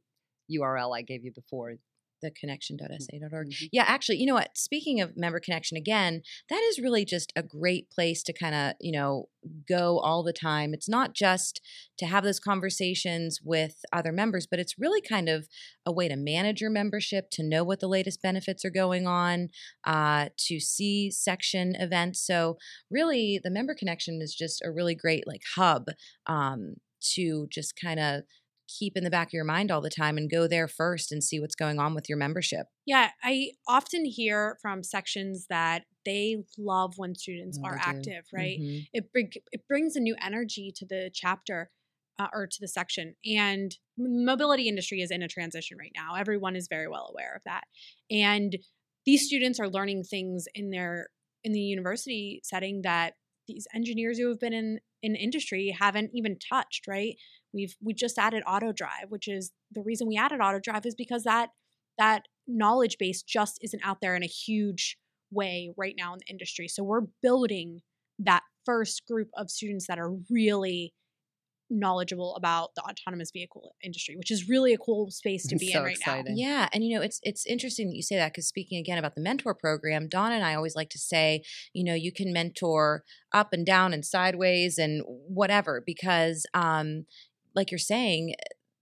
URL 0.51 0.95
I 0.97 1.01
gave 1.01 1.23
you 1.23 1.31
before, 1.31 1.75
the 2.23 2.31
connection.sa.org. 2.31 3.49
Mm-hmm. 3.49 3.65
Yeah, 3.71 3.83
actually, 3.85 4.17
you 4.17 4.25
know 4.25 4.33
what? 4.33 4.57
Speaking 4.57 5.01
of 5.01 5.15
member 5.15 5.39
connection 5.39 5.77
again, 5.77 6.23
that 6.49 6.61
is 6.69 6.79
really 6.79 7.05
just 7.05 7.31
a 7.35 7.43
great 7.43 7.91
place 7.91 8.23
to 8.23 8.33
kind 8.33 8.55
of, 8.55 8.73
you 8.79 8.91
know, 8.91 9.27
go 9.67 9.99
all 9.99 10.23
the 10.23 10.33
time. 10.33 10.73
It's 10.73 10.89
not 10.89 11.13
just 11.13 11.61
to 11.97 12.05
have 12.05 12.23
those 12.23 12.39
conversations 12.39 13.39
with 13.43 13.83
other 13.91 14.11
members, 14.11 14.47
but 14.47 14.59
it's 14.59 14.79
really 14.79 15.01
kind 15.01 15.29
of 15.29 15.47
a 15.85 15.91
way 15.91 16.07
to 16.07 16.15
manage 16.15 16.61
your 16.61 16.69
membership, 16.69 17.29
to 17.31 17.43
know 17.43 17.63
what 17.63 17.79
the 17.79 17.87
latest 17.87 18.21
benefits 18.21 18.63
are 18.63 18.71
going 18.71 19.05
on, 19.05 19.49
uh, 19.83 20.29
to 20.37 20.59
see 20.59 21.11
section 21.11 21.75
events. 21.75 22.25
So, 22.25 22.57
really, 22.89 23.39
the 23.43 23.51
member 23.51 23.75
connection 23.75 24.21
is 24.21 24.33
just 24.33 24.63
a 24.63 24.71
really 24.71 24.95
great 24.95 25.27
like 25.27 25.43
hub 25.55 25.87
um, 26.25 26.75
to 27.13 27.47
just 27.51 27.73
kind 27.79 27.99
of 27.99 28.23
keep 28.77 28.95
in 28.95 29.03
the 29.03 29.09
back 29.09 29.27
of 29.27 29.33
your 29.33 29.43
mind 29.43 29.71
all 29.71 29.81
the 29.81 29.89
time 29.89 30.17
and 30.17 30.29
go 30.29 30.47
there 30.47 30.67
first 30.67 31.11
and 31.11 31.23
see 31.23 31.39
what's 31.39 31.55
going 31.55 31.79
on 31.79 31.93
with 31.93 32.09
your 32.09 32.17
membership. 32.17 32.67
Yeah, 32.85 33.11
I 33.23 33.51
often 33.67 34.05
hear 34.05 34.57
from 34.61 34.83
sections 34.83 35.47
that 35.49 35.83
they 36.05 36.43
love 36.57 36.93
when 36.97 37.15
students 37.15 37.59
oh, 37.61 37.67
are 37.67 37.79
active, 37.81 38.25
right? 38.33 38.59
Mm-hmm. 38.59 38.79
It 38.93 39.05
it 39.51 39.67
brings 39.67 39.95
a 39.95 39.99
new 39.99 40.15
energy 40.21 40.71
to 40.75 40.85
the 40.85 41.09
chapter. 41.13 41.69
Uh, 42.19 42.27
or 42.31 42.45
to 42.45 42.57
the 42.61 42.67
section 42.67 43.15
and 43.25 43.75
mobility 43.97 44.69
industry 44.69 45.01
is 45.01 45.09
in 45.09 45.23
a 45.23 45.27
transition 45.27 45.79
right 45.79 45.91
now 45.95 46.13
everyone 46.13 46.55
is 46.55 46.67
very 46.67 46.87
well 46.87 47.09
aware 47.11 47.33
of 47.35 47.41
that 47.43 47.63
and 48.11 48.55
these 49.03 49.25
students 49.25 49.59
are 49.59 49.67
learning 49.67 50.03
things 50.03 50.45
in 50.53 50.69
their 50.69 51.07
in 51.43 51.53
the 51.53 51.59
university 51.59 52.39
setting 52.43 52.83
that 52.83 53.15
these 53.47 53.67
engineers 53.73 54.19
who 54.19 54.29
have 54.29 54.39
been 54.39 54.53
in 54.53 54.79
in 55.01 55.15
industry 55.15 55.75
haven't 55.77 56.11
even 56.13 56.37
touched 56.37 56.87
right 56.87 57.15
We've 57.53 57.75
we 57.81 57.93
just 57.93 58.17
added 58.17 58.43
auto 58.47 58.71
drive, 58.71 59.09
which 59.09 59.27
is 59.27 59.51
the 59.71 59.81
reason 59.81 60.07
we 60.07 60.17
added 60.17 60.39
auto 60.41 60.59
drive 60.59 60.85
is 60.85 60.95
because 60.95 61.23
that 61.23 61.49
that 61.97 62.23
knowledge 62.47 62.97
base 62.97 63.21
just 63.21 63.59
isn't 63.61 63.85
out 63.85 63.99
there 64.01 64.15
in 64.15 64.23
a 64.23 64.27
huge 64.27 64.97
way 65.31 65.73
right 65.77 65.95
now 65.97 66.13
in 66.13 66.19
the 66.19 66.31
industry. 66.31 66.67
So 66.67 66.83
we're 66.83 67.07
building 67.21 67.81
that 68.19 68.43
first 68.65 69.03
group 69.07 69.29
of 69.35 69.49
students 69.49 69.87
that 69.87 69.99
are 69.99 70.11
really 70.29 70.93
knowledgeable 71.69 72.35
about 72.35 72.69
the 72.75 72.81
autonomous 72.83 73.31
vehicle 73.31 73.75
industry, 73.83 74.15
which 74.15 74.31
is 74.31 74.47
really 74.47 74.73
a 74.73 74.77
cool 74.77 75.09
space 75.09 75.47
to 75.47 75.55
be 75.55 75.71
so 75.71 75.79
in 75.79 75.85
right 75.85 75.95
exciting. 75.95 76.25
now. 76.25 76.31
Yeah, 76.35 76.69
and 76.71 76.83
you 76.83 76.95
know, 76.95 77.01
it's 77.01 77.19
it's 77.23 77.45
interesting 77.45 77.87
that 77.87 77.95
you 77.95 78.03
say 78.03 78.15
that 78.15 78.31
because 78.31 78.47
speaking 78.47 78.79
again 78.79 78.97
about 78.97 79.15
the 79.15 79.21
mentor 79.21 79.55
program, 79.55 80.07
Donna 80.07 80.35
and 80.35 80.43
I 80.43 80.55
always 80.55 80.75
like 80.75 80.89
to 80.91 80.99
say, 80.99 81.43
you 81.73 81.83
know, 81.83 81.93
you 81.93 82.11
can 82.11 82.31
mentor 82.31 83.03
up 83.33 83.53
and 83.53 83.65
down 83.65 83.93
and 83.93 84.05
sideways 84.05 84.77
and 84.77 85.03
whatever 85.07 85.81
because 85.85 86.45
um, 86.53 87.05
like 87.55 87.71
you're 87.71 87.77
saying, 87.77 88.35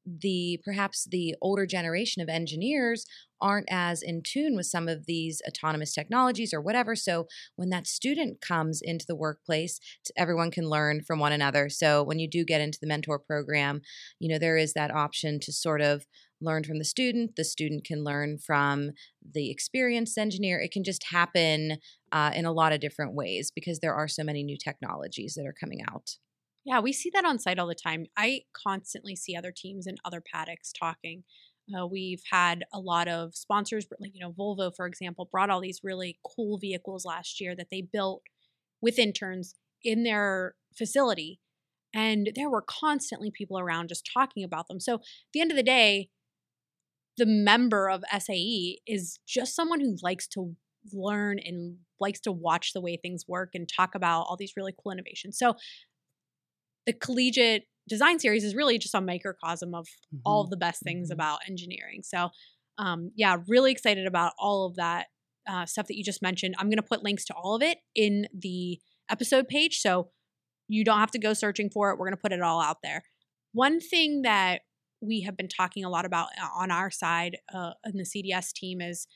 the 0.06 0.60
perhaps 0.64 1.08
the 1.10 1.36
older 1.42 1.66
generation 1.66 2.22
of 2.22 2.30
engineers 2.30 3.06
aren't 3.40 3.68
as 3.70 4.02
in 4.02 4.22
tune 4.24 4.56
with 4.56 4.66
some 4.66 4.88
of 4.88 5.06
these 5.06 5.42
autonomous 5.48 5.94
technologies 5.94 6.54
or 6.54 6.62
whatever 6.62 6.96
so 6.96 7.28
when 7.56 7.70
that 7.70 7.88
student 7.88 8.42
comes 8.42 8.82
into 8.82 9.06
the 9.08 9.16
workplace 9.16 9.80
everyone 10.18 10.52
can 10.52 10.70
learn 10.70 11.02
from 11.02 11.20
one 11.20 11.32
another. 11.32 11.70
So 11.70 12.04
when 12.04 12.20
you 12.20 12.28
do 12.28 12.44
get 12.44 12.62
into 12.62 12.80
the 12.82 12.88
mentor 12.88 13.20
program 13.20 13.82
you 14.20 14.32
know 14.32 14.40
there 14.40 14.58
is 14.58 14.74
that 14.74 14.94
option 14.94 15.40
to 15.42 15.54
sort 15.54 15.82
of 15.82 16.06
learn 16.44 16.64
from 16.64 16.80
the 16.80 16.86
student 16.86 17.36
the 17.36 17.44
student 17.44 17.84
can 17.86 18.04
learn 18.04 18.38
from 18.40 18.92
the 19.34 19.52
experienced 19.52 20.18
engineer. 20.18 20.60
It 20.60 20.72
can 20.72 20.84
just 20.84 21.06
happen 21.12 21.78
uh, 22.12 22.32
in 22.34 22.46
a 22.46 22.52
lot 22.52 22.74
of 22.74 22.80
different 22.80 23.14
ways 23.14 23.52
because 23.54 23.80
there 23.80 23.94
are 23.94 24.08
so 24.08 24.24
many 24.24 24.44
new 24.44 24.58
technologies 24.58 25.36
that 25.36 25.46
are 25.46 25.56
coming 25.60 25.82
out 25.92 26.18
yeah, 26.64 26.80
we 26.80 26.94
see 26.94 27.10
that 27.14 27.26
on 27.26 27.40
site 27.40 27.60
all 27.60 27.68
the 27.68 27.76
time. 27.76 28.06
I 28.18 28.42
constantly 28.54 29.16
see 29.16 29.36
other 29.36 29.54
teams 29.56 29.88
and 29.88 29.98
other 30.06 30.22
paddocks 30.22 30.72
talking. 30.72 31.24
Uh, 31.76 31.88
we've 31.88 32.22
had 32.32 32.64
a 32.74 32.80
lot 32.80 33.08
of 33.08 33.36
sponsors, 33.36 33.88
like 34.00 34.12
you 34.14 34.22
know, 34.22 34.32
Volvo, 34.32 34.76
for 34.76 34.86
example, 34.86 35.30
brought 35.32 35.50
all 35.50 35.62
these 35.62 35.82
really 35.84 36.20
cool 36.24 36.58
vehicles 36.58 37.06
last 37.06 37.40
year 37.40 37.56
that 37.56 37.68
they 37.72 37.82
built 37.82 38.24
with 38.82 39.00
interns 39.00 39.56
in 39.84 40.04
their 40.04 40.56
facility, 40.78 41.40
and 41.94 42.32
there 42.36 42.50
were 42.50 42.64
constantly 42.64 43.32
people 43.32 43.60
around 43.60 43.90
just 43.90 44.10
talking 44.12 44.44
about 44.44 44.68
them. 44.68 44.80
So 44.80 44.96
at 44.96 45.02
the 45.34 45.42
end 45.42 45.52
of 45.52 45.58
the 45.58 45.64
day, 45.64 46.10
the 47.18 47.26
member 47.26 47.90
of 47.90 48.04
SAE 48.18 48.80
is 48.88 49.20
just 49.28 49.56
someone 49.56 49.80
who 49.80 49.96
likes 50.02 50.28
to 50.30 50.56
learn 50.94 51.40
and 51.40 51.78
likes 52.00 52.20
to 52.22 52.32
watch 52.32 52.74
the 52.74 52.82
way 52.82 52.98
things 52.98 53.26
work 53.28 53.52
and 53.54 53.70
talk 53.70 53.94
about 53.96 54.24
all 54.24 54.36
these 54.38 54.54
really 54.58 54.74
cool 54.82 54.92
innovations. 54.92 55.38
So 55.38 55.56
the 56.86 56.94
collegiate 56.94 57.66
design 57.88 58.20
series 58.20 58.44
is 58.44 58.56
really 58.56 58.78
just 58.78 58.96
a 58.96 59.02
microcosm 59.02 59.74
of 59.74 59.86
mm-hmm. 59.86 60.20
all 60.26 60.42
of 60.42 60.50
the 60.50 60.58
best 60.58 60.82
things 60.82 61.08
mm-hmm. 61.08 61.14
about 61.14 61.40
engineering. 61.48 62.02
So, 62.04 62.30
um, 62.78 63.12
yeah, 63.16 63.38
really 63.48 63.72
excited 63.72 64.08
about 64.08 64.34
all 64.40 64.66
of 64.66 64.76
that 64.76 65.08
uh, 65.48 65.66
stuff 65.66 65.88
that 65.88 65.98
you 65.98 66.04
just 66.04 66.22
mentioned. 66.22 66.56
I'm 66.58 66.68
going 66.68 66.78
to 66.78 66.84
put 66.84 67.04
links 67.04 67.26
to 67.26 67.34
all 67.34 67.56
of 67.56 67.62
it 67.62 67.80
in 67.96 68.28
the 68.34 68.80
episode 69.10 69.48
page. 69.48 69.80
So 69.80 70.10
you 70.68 70.84
don't 70.84 71.00
have 71.00 71.12
to 71.12 71.20
go 71.20 71.34
searching 71.34 71.70
for 71.70 71.90
it. 71.90 71.98
We're 71.98 72.06
going 72.06 72.16
to 72.16 72.22
put 72.22 72.32
it 72.32 72.42
all 72.42 72.62
out 72.62 72.78
there. 72.82 73.04
One 73.54 73.80
thing 73.80 74.22
that 74.22 74.62
we 75.02 75.22
have 75.22 75.36
been 75.36 75.50
talking 75.50 75.84
a 75.84 75.90
lot 75.90 76.06
about 76.06 76.28
uh, 76.42 76.48
on 76.56 76.72
our 76.72 76.92
side 76.92 77.38
uh, 77.54 77.72
in 77.86 77.98
the 77.98 78.04
CDS 78.04 78.54
team 78.54 78.80
is 78.80 79.08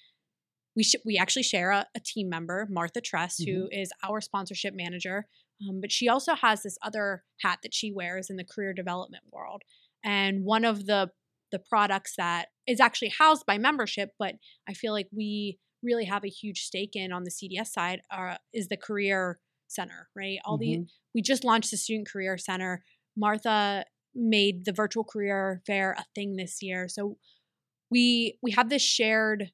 we 0.76 0.84
sh- 0.84 0.96
we 1.06 1.18
actually 1.18 1.44
share 1.44 1.72
a, 1.72 1.86
a 1.96 2.00
team 2.00 2.28
member, 2.28 2.68
Martha 2.70 3.00
Tress, 3.00 3.40
mm-hmm. 3.40 3.52
who 3.52 3.70
is 3.72 3.92
our 4.04 4.20
sponsorship 4.20 4.74
manager. 4.76 5.28
Um, 5.62 5.80
but 5.82 5.92
she 5.92 6.10
also 6.10 6.36
has 6.36 6.64
this 6.64 6.78
other 6.82 7.24
hat 7.42 7.60
that 7.64 7.74
she 7.74 7.92
wears 7.92 8.30
in 8.30 8.36
the 8.36 8.44
career 8.44 8.74
development 8.74 9.24
world. 9.32 9.64
And 10.04 10.44
one 10.44 10.66
of 10.66 10.86
the 10.86 11.12
the 11.52 11.60
products 11.60 12.16
that 12.18 12.48
is 12.68 12.80
actually 12.80 13.14
housed 13.18 13.46
by 13.46 13.58
membership, 13.58 14.10
but 14.20 14.36
I 14.68 14.74
feel 14.74 14.92
like 14.92 15.08
we 15.16 15.60
really 15.84 16.06
have 16.06 16.26
a 16.26 16.30
huge 16.30 16.62
stake 16.62 16.96
in 16.96 17.14
on 17.14 17.24
the 17.24 17.32
CDS 17.32 17.68
side 17.68 18.02
uh, 18.12 18.36
is 18.54 18.68
the 18.68 18.78
career 18.78 19.40
center, 19.68 20.10
right? 20.16 20.40
All 20.44 20.58
mm-hmm. 20.58 20.82
the 20.82 20.88
we 21.14 21.22
just 21.22 21.44
launched 21.44 21.72
the 21.72 21.78
student 21.78 22.10
career 22.10 22.38
center. 22.38 22.84
Martha 23.16 23.86
made 24.14 24.66
the 24.66 24.74
virtual 24.74 25.04
career 25.04 25.62
fair 25.66 25.96
a 25.98 26.04
thing 26.14 26.36
this 26.36 26.62
year, 26.62 26.88
so 26.88 27.18
we 27.90 28.38
we 28.42 28.52
have 28.52 28.70
this 28.70 28.82
shared 28.82 29.52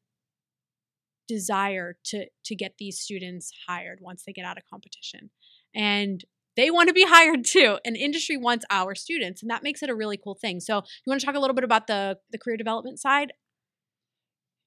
desire 1.27 1.97
to 2.05 2.25
to 2.45 2.55
get 2.55 2.73
these 2.79 2.99
students 2.99 3.51
hired 3.67 3.99
once 4.01 4.23
they 4.25 4.33
get 4.33 4.45
out 4.45 4.57
of 4.57 4.63
competition 4.69 5.29
and 5.75 6.25
they 6.57 6.69
want 6.69 6.87
to 6.87 6.93
be 6.93 7.05
hired 7.07 7.45
too 7.45 7.77
and 7.85 7.95
industry 7.95 8.37
wants 8.37 8.65
our 8.69 8.95
students 8.95 9.41
and 9.41 9.49
that 9.49 9.63
makes 9.63 9.81
it 9.83 9.89
a 9.89 9.95
really 9.95 10.17
cool 10.17 10.35
thing 10.35 10.59
so 10.59 10.77
you 10.77 11.09
want 11.09 11.19
to 11.19 11.25
talk 11.25 11.35
a 11.35 11.39
little 11.39 11.55
bit 11.55 11.63
about 11.63 11.87
the 11.87 12.17
the 12.31 12.37
career 12.37 12.57
development 12.57 12.99
side 12.99 13.31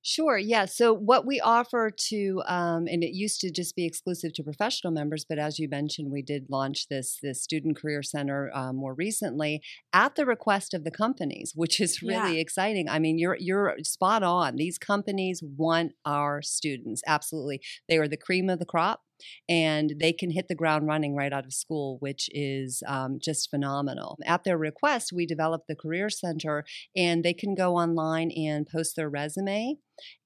Sure. 0.06 0.36
Yeah. 0.36 0.66
So 0.66 0.92
what 0.92 1.24
we 1.24 1.40
offer 1.40 1.90
to, 2.10 2.42
um, 2.46 2.86
and 2.86 3.02
it 3.02 3.14
used 3.14 3.40
to 3.40 3.50
just 3.50 3.74
be 3.74 3.86
exclusive 3.86 4.34
to 4.34 4.42
professional 4.42 4.92
members, 4.92 5.24
but 5.26 5.38
as 5.38 5.58
you 5.58 5.66
mentioned, 5.66 6.12
we 6.12 6.20
did 6.20 6.44
launch 6.50 6.88
this 6.88 7.18
this 7.22 7.42
student 7.42 7.78
career 7.78 8.02
center 8.02 8.50
uh, 8.54 8.74
more 8.74 8.92
recently 8.92 9.62
at 9.94 10.14
the 10.14 10.26
request 10.26 10.74
of 10.74 10.84
the 10.84 10.90
companies, 10.90 11.52
which 11.54 11.80
is 11.80 12.02
really 12.02 12.34
Yeah. 12.34 12.40
exciting. 12.42 12.86
I 12.86 12.98
mean, 12.98 13.18
you're 13.18 13.38
you're 13.40 13.76
spot 13.82 14.22
on. 14.22 14.56
These 14.56 14.76
companies 14.76 15.42
want 15.42 15.92
our 16.04 16.42
students. 16.42 17.00
Absolutely, 17.06 17.62
they 17.88 17.96
are 17.96 18.06
the 18.06 18.18
cream 18.18 18.50
of 18.50 18.58
the 18.58 18.66
crop. 18.66 19.00
And 19.48 19.94
they 20.00 20.12
can 20.12 20.30
hit 20.30 20.48
the 20.48 20.54
ground 20.54 20.86
running 20.86 21.14
right 21.14 21.32
out 21.32 21.44
of 21.44 21.52
school, 21.52 21.98
which 22.00 22.28
is 22.32 22.82
um, 22.86 23.18
just 23.20 23.50
phenomenal. 23.50 24.18
At 24.24 24.44
their 24.44 24.58
request, 24.58 25.12
we 25.12 25.26
developed 25.26 25.68
the 25.68 25.76
Career 25.76 26.10
Center, 26.10 26.64
and 26.96 27.24
they 27.24 27.34
can 27.34 27.54
go 27.54 27.76
online 27.76 28.30
and 28.30 28.66
post 28.66 28.96
their 28.96 29.08
resume 29.08 29.76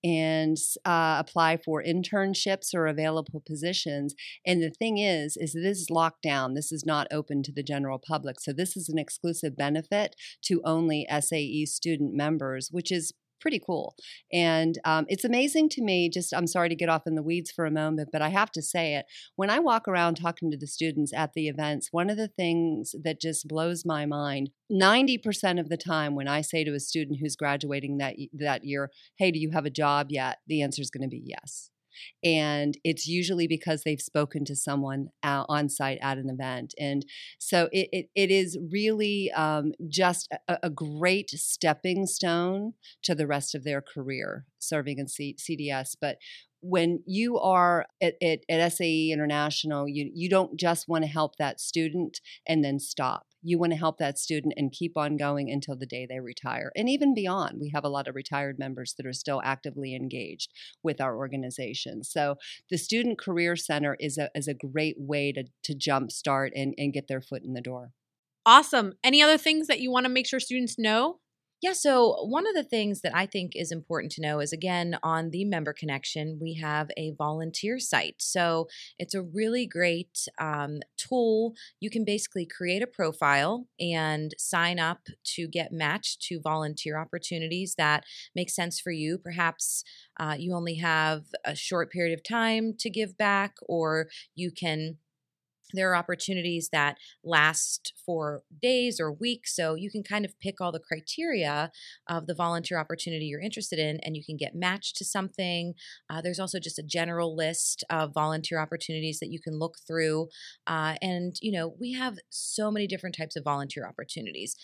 and 0.02 0.56
uh, 0.84 1.16
apply 1.18 1.58
for 1.58 1.82
internships 1.82 2.74
or 2.74 2.86
available 2.86 3.42
positions. 3.46 4.14
And 4.46 4.62
the 4.62 4.70
thing 4.70 4.98
is, 4.98 5.36
is 5.36 5.52
this 5.52 5.78
is 5.78 5.90
locked 5.90 6.22
down. 6.22 6.54
This 6.54 6.72
is 6.72 6.86
not 6.86 7.06
open 7.10 7.42
to 7.44 7.52
the 7.52 7.62
general 7.62 7.98
public. 7.98 8.40
So 8.40 8.52
this 8.52 8.76
is 8.76 8.88
an 8.88 8.98
exclusive 8.98 9.56
benefit 9.56 10.16
to 10.44 10.62
only 10.64 11.06
SAE 11.20 11.66
student 11.66 12.14
members, 12.14 12.68
which 12.70 12.90
is 12.90 13.12
pretty 13.40 13.60
cool. 13.64 13.94
And 14.32 14.78
um, 14.84 15.06
it's 15.08 15.24
amazing 15.24 15.68
to 15.70 15.82
me. 15.82 16.08
Just 16.08 16.34
I'm 16.34 16.46
sorry 16.46 16.68
to 16.68 16.74
get 16.74 16.88
off 16.88 17.06
in 17.06 17.14
the 17.14 17.22
weeds 17.22 17.50
for 17.50 17.66
a 17.66 17.70
moment, 17.70 18.10
but 18.12 18.22
I 18.22 18.28
have 18.28 18.50
to 18.52 18.62
say 18.62 18.94
it. 18.94 19.06
When 19.36 19.50
I 19.50 19.58
walk 19.58 19.88
around 19.88 20.16
talking 20.16 20.50
to 20.50 20.56
the 20.56 20.66
students 20.66 21.12
at 21.14 21.32
the 21.34 21.48
events, 21.48 21.88
one 21.90 22.10
of 22.10 22.16
the 22.16 22.28
things 22.28 22.94
that 23.02 23.20
just 23.20 23.48
blows 23.48 23.84
my 23.84 24.06
mind 24.06 24.50
90% 24.70 25.58
of 25.58 25.68
the 25.68 25.76
time 25.76 26.14
when 26.14 26.28
I 26.28 26.42
say 26.42 26.62
to 26.64 26.74
a 26.74 26.80
student 26.80 27.20
who's 27.20 27.36
graduating 27.36 27.98
that, 27.98 28.16
that 28.34 28.64
year, 28.64 28.90
hey, 29.16 29.30
do 29.30 29.38
you 29.38 29.50
have 29.52 29.64
a 29.64 29.70
job 29.70 30.08
yet? 30.10 30.38
The 30.46 30.62
answer 30.62 30.82
is 30.82 30.90
going 30.90 31.08
to 31.08 31.08
be 31.08 31.22
yes. 31.24 31.70
And 32.22 32.76
it's 32.84 33.06
usually 33.06 33.46
because 33.46 33.82
they've 33.84 34.00
spoken 34.00 34.44
to 34.46 34.56
someone 34.56 35.08
uh, 35.22 35.44
on 35.48 35.68
site 35.68 35.98
at 36.02 36.18
an 36.18 36.28
event. 36.28 36.74
And 36.78 37.04
so 37.38 37.68
it, 37.72 37.88
it, 37.92 38.06
it 38.14 38.30
is 38.30 38.58
really 38.70 39.30
um, 39.32 39.72
just 39.88 40.28
a, 40.48 40.58
a 40.64 40.70
great 40.70 41.30
stepping 41.30 42.06
stone 42.06 42.74
to 43.02 43.14
the 43.14 43.26
rest 43.26 43.54
of 43.54 43.64
their 43.64 43.82
career 43.82 44.46
serving 44.58 44.98
in 44.98 45.08
C- 45.08 45.36
CDS. 45.38 45.96
But 46.00 46.18
when 46.60 47.02
you 47.06 47.38
are 47.38 47.86
at, 48.02 48.14
at, 48.22 48.40
at 48.48 48.72
SAE 48.72 49.10
International, 49.12 49.88
you, 49.88 50.10
you 50.14 50.28
don't 50.28 50.58
just 50.58 50.88
want 50.88 51.04
to 51.04 51.10
help 51.10 51.36
that 51.36 51.60
student 51.60 52.20
and 52.46 52.64
then 52.64 52.78
stop. 52.78 53.26
You 53.42 53.58
want 53.58 53.72
to 53.72 53.78
help 53.78 53.98
that 53.98 54.18
student 54.18 54.54
and 54.56 54.72
keep 54.72 54.96
on 54.96 55.16
going 55.16 55.50
until 55.50 55.76
the 55.76 55.86
day 55.86 56.06
they 56.06 56.18
retire. 56.18 56.72
And 56.74 56.88
even 56.88 57.14
beyond, 57.14 57.58
we 57.60 57.70
have 57.72 57.84
a 57.84 57.88
lot 57.88 58.08
of 58.08 58.16
retired 58.16 58.58
members 58.58 58.94
that 58.96 59.06
are 59.06 59.12
still 59.12 59.40
actively 59.44 59.94
engaged 59.94 60.52
with 60.82 61.00
our 61.00 61.16
organization. 61.16 62.02
So 62.02 62.36
the 62.68 62.78
Student 62.78 63.18
Career 63.18 63.54
Center 63.54 63.96
is 64.00 64.18
a, 64.18 64.28
is 64.34 64.48
a 64.48 64.54
great 64.54 64.96
way 64.98 65.32
to, 65.32 65.44
to 65.64 65.74
jumpstart 65.74 66.50
and, 66.56 66.74
and 66.76 66.92
get 66.92 67.06
their 67.06 67.20
foot 67.20 67.44
in 67.44 67.54
the 67.54 67.60
door. 67.60 67.92
Awesome. 68.44 68.94
Any 69.04 69.22
other 69.22 69.38
things 69.38 69.68
that 69.68 69.80
you 69.80 69.92
want 69.92 70.06
to 70.06 70.10
make 70.10 70.26
sure 70.26 70.40
students 70.40 70.78
know? 70.78 71.20
Yeah, 71.60 71.72
so 71.72 72.24
one 72.24 72.46
of 72.46 72.54
the 72.54 72.62
things 72.62 73.00
that 73.00 73.16
I 73.16 73.26
think 73.26 73.56
is 73.56 73.72
important 73.72 74.12
to 74.12 74.20
know 74.22 74.38
is 74.38 74.52
again, 74.52 74.96
on 75.02 75.30
the 75.30 75.44
member 75.44 75.72
connection, 75.72 76.38
we 76.40 76.54
have 76.54 76.88
a 76.96 77.12
volunteer 77.18 77.80
site. 77.80 78.16
So 78.18 78.68
it's 78.96 79.14
a 79.14 79.22
really 79.22 79.66
great 79.66 80.28
um, 80.38 80.78
tool. 80.96 81.54
You 81.80 81.90
can 81.90 82.04
basically 82.04 82.46
create 82.46 82.82
a 82.82 82.86
profile 82.86 83.66
and 83.80 84.34
sign 84.38 84.78
up 84.78 85.08
to 85.34 85.48
get 85.48 85.72
matched 85.72 86.22
to 86.28 86.40
volunteer 86.40 86.96
opportunities 86.96 87.74
that 87.76 88.04
make 88.36 88.50
sense 88.50 88.78
for 88.78 88.92
you. 88.92 89.18
Perhaps 89.18 89.82
uh, 90.20 90.36
you 90.38 90.54
only 90.54 90.76
have 90.76 91.24
a 91.44 91.56
short 91.56 91.90
period 91.90 92.16
of 92.16 92.22
time 92.22 92.74
to 92.78 92.88
give 92.88 93.16
back, 93.18 93.56
or 93.68 94.08
you 94.36 94.52
can 94.52 94.98
there 95.72 95.90
are 95.90 95.96
opportunities 95.96 96.70
that 96.72 96.98
last 97.24 97.92
for 98.04 98.42
days 98.62 99.00
or 99.00 99.12
weeks 99.12 99.54
so 99.54 99.74
you 99.74 99.90
can 99.90 100.02
kind 100.02 100.24
of 100.24 100.38
pick 100.40 100.60
all 100.60 100.72
the 100.72 100.80
criteria 100.80 101.70
of 102.08 102.26
the 102.26 102.34
volunteer 102.34 102.78
opportunity 102.78 103.26
you're 103.26 103.40
interested 103.40 103.78
in 103.78 103.98
and 104.02 104.16
you 104.16 104.24
can 104.24 104.36
get 104.36 104.54
matched 104.54 104.96
to 104.96 105.04
something. 105.04 105.74
Uh, 106.08 106.20
there's 106.20 106.40
also 106.40 106.58
just 106.58 106.78
a 106.78 106.82
general 106.82 107.36
list 107.36 107.84
of 107.90 108.14
volunteer 108.14 108.58
opportunities 108.58 109.18
that 109.20 109.30
you 109.30 109.40
can 109.40 109.58
look 109.58 109.76
through 109.86 110.28
uh, 110.66 110.94
and 111.02 111.36
you 111.40 111.52
know 111.52 111.74
we 111.78 111.92
have 111.92 112.18
so 112.30 112.70
many 112.70 112.86
different 112.86 113.16
types 113.16 113.36
of 113.36 113.44
volunteer 113.44 113.86
opportunities 113.86 114.56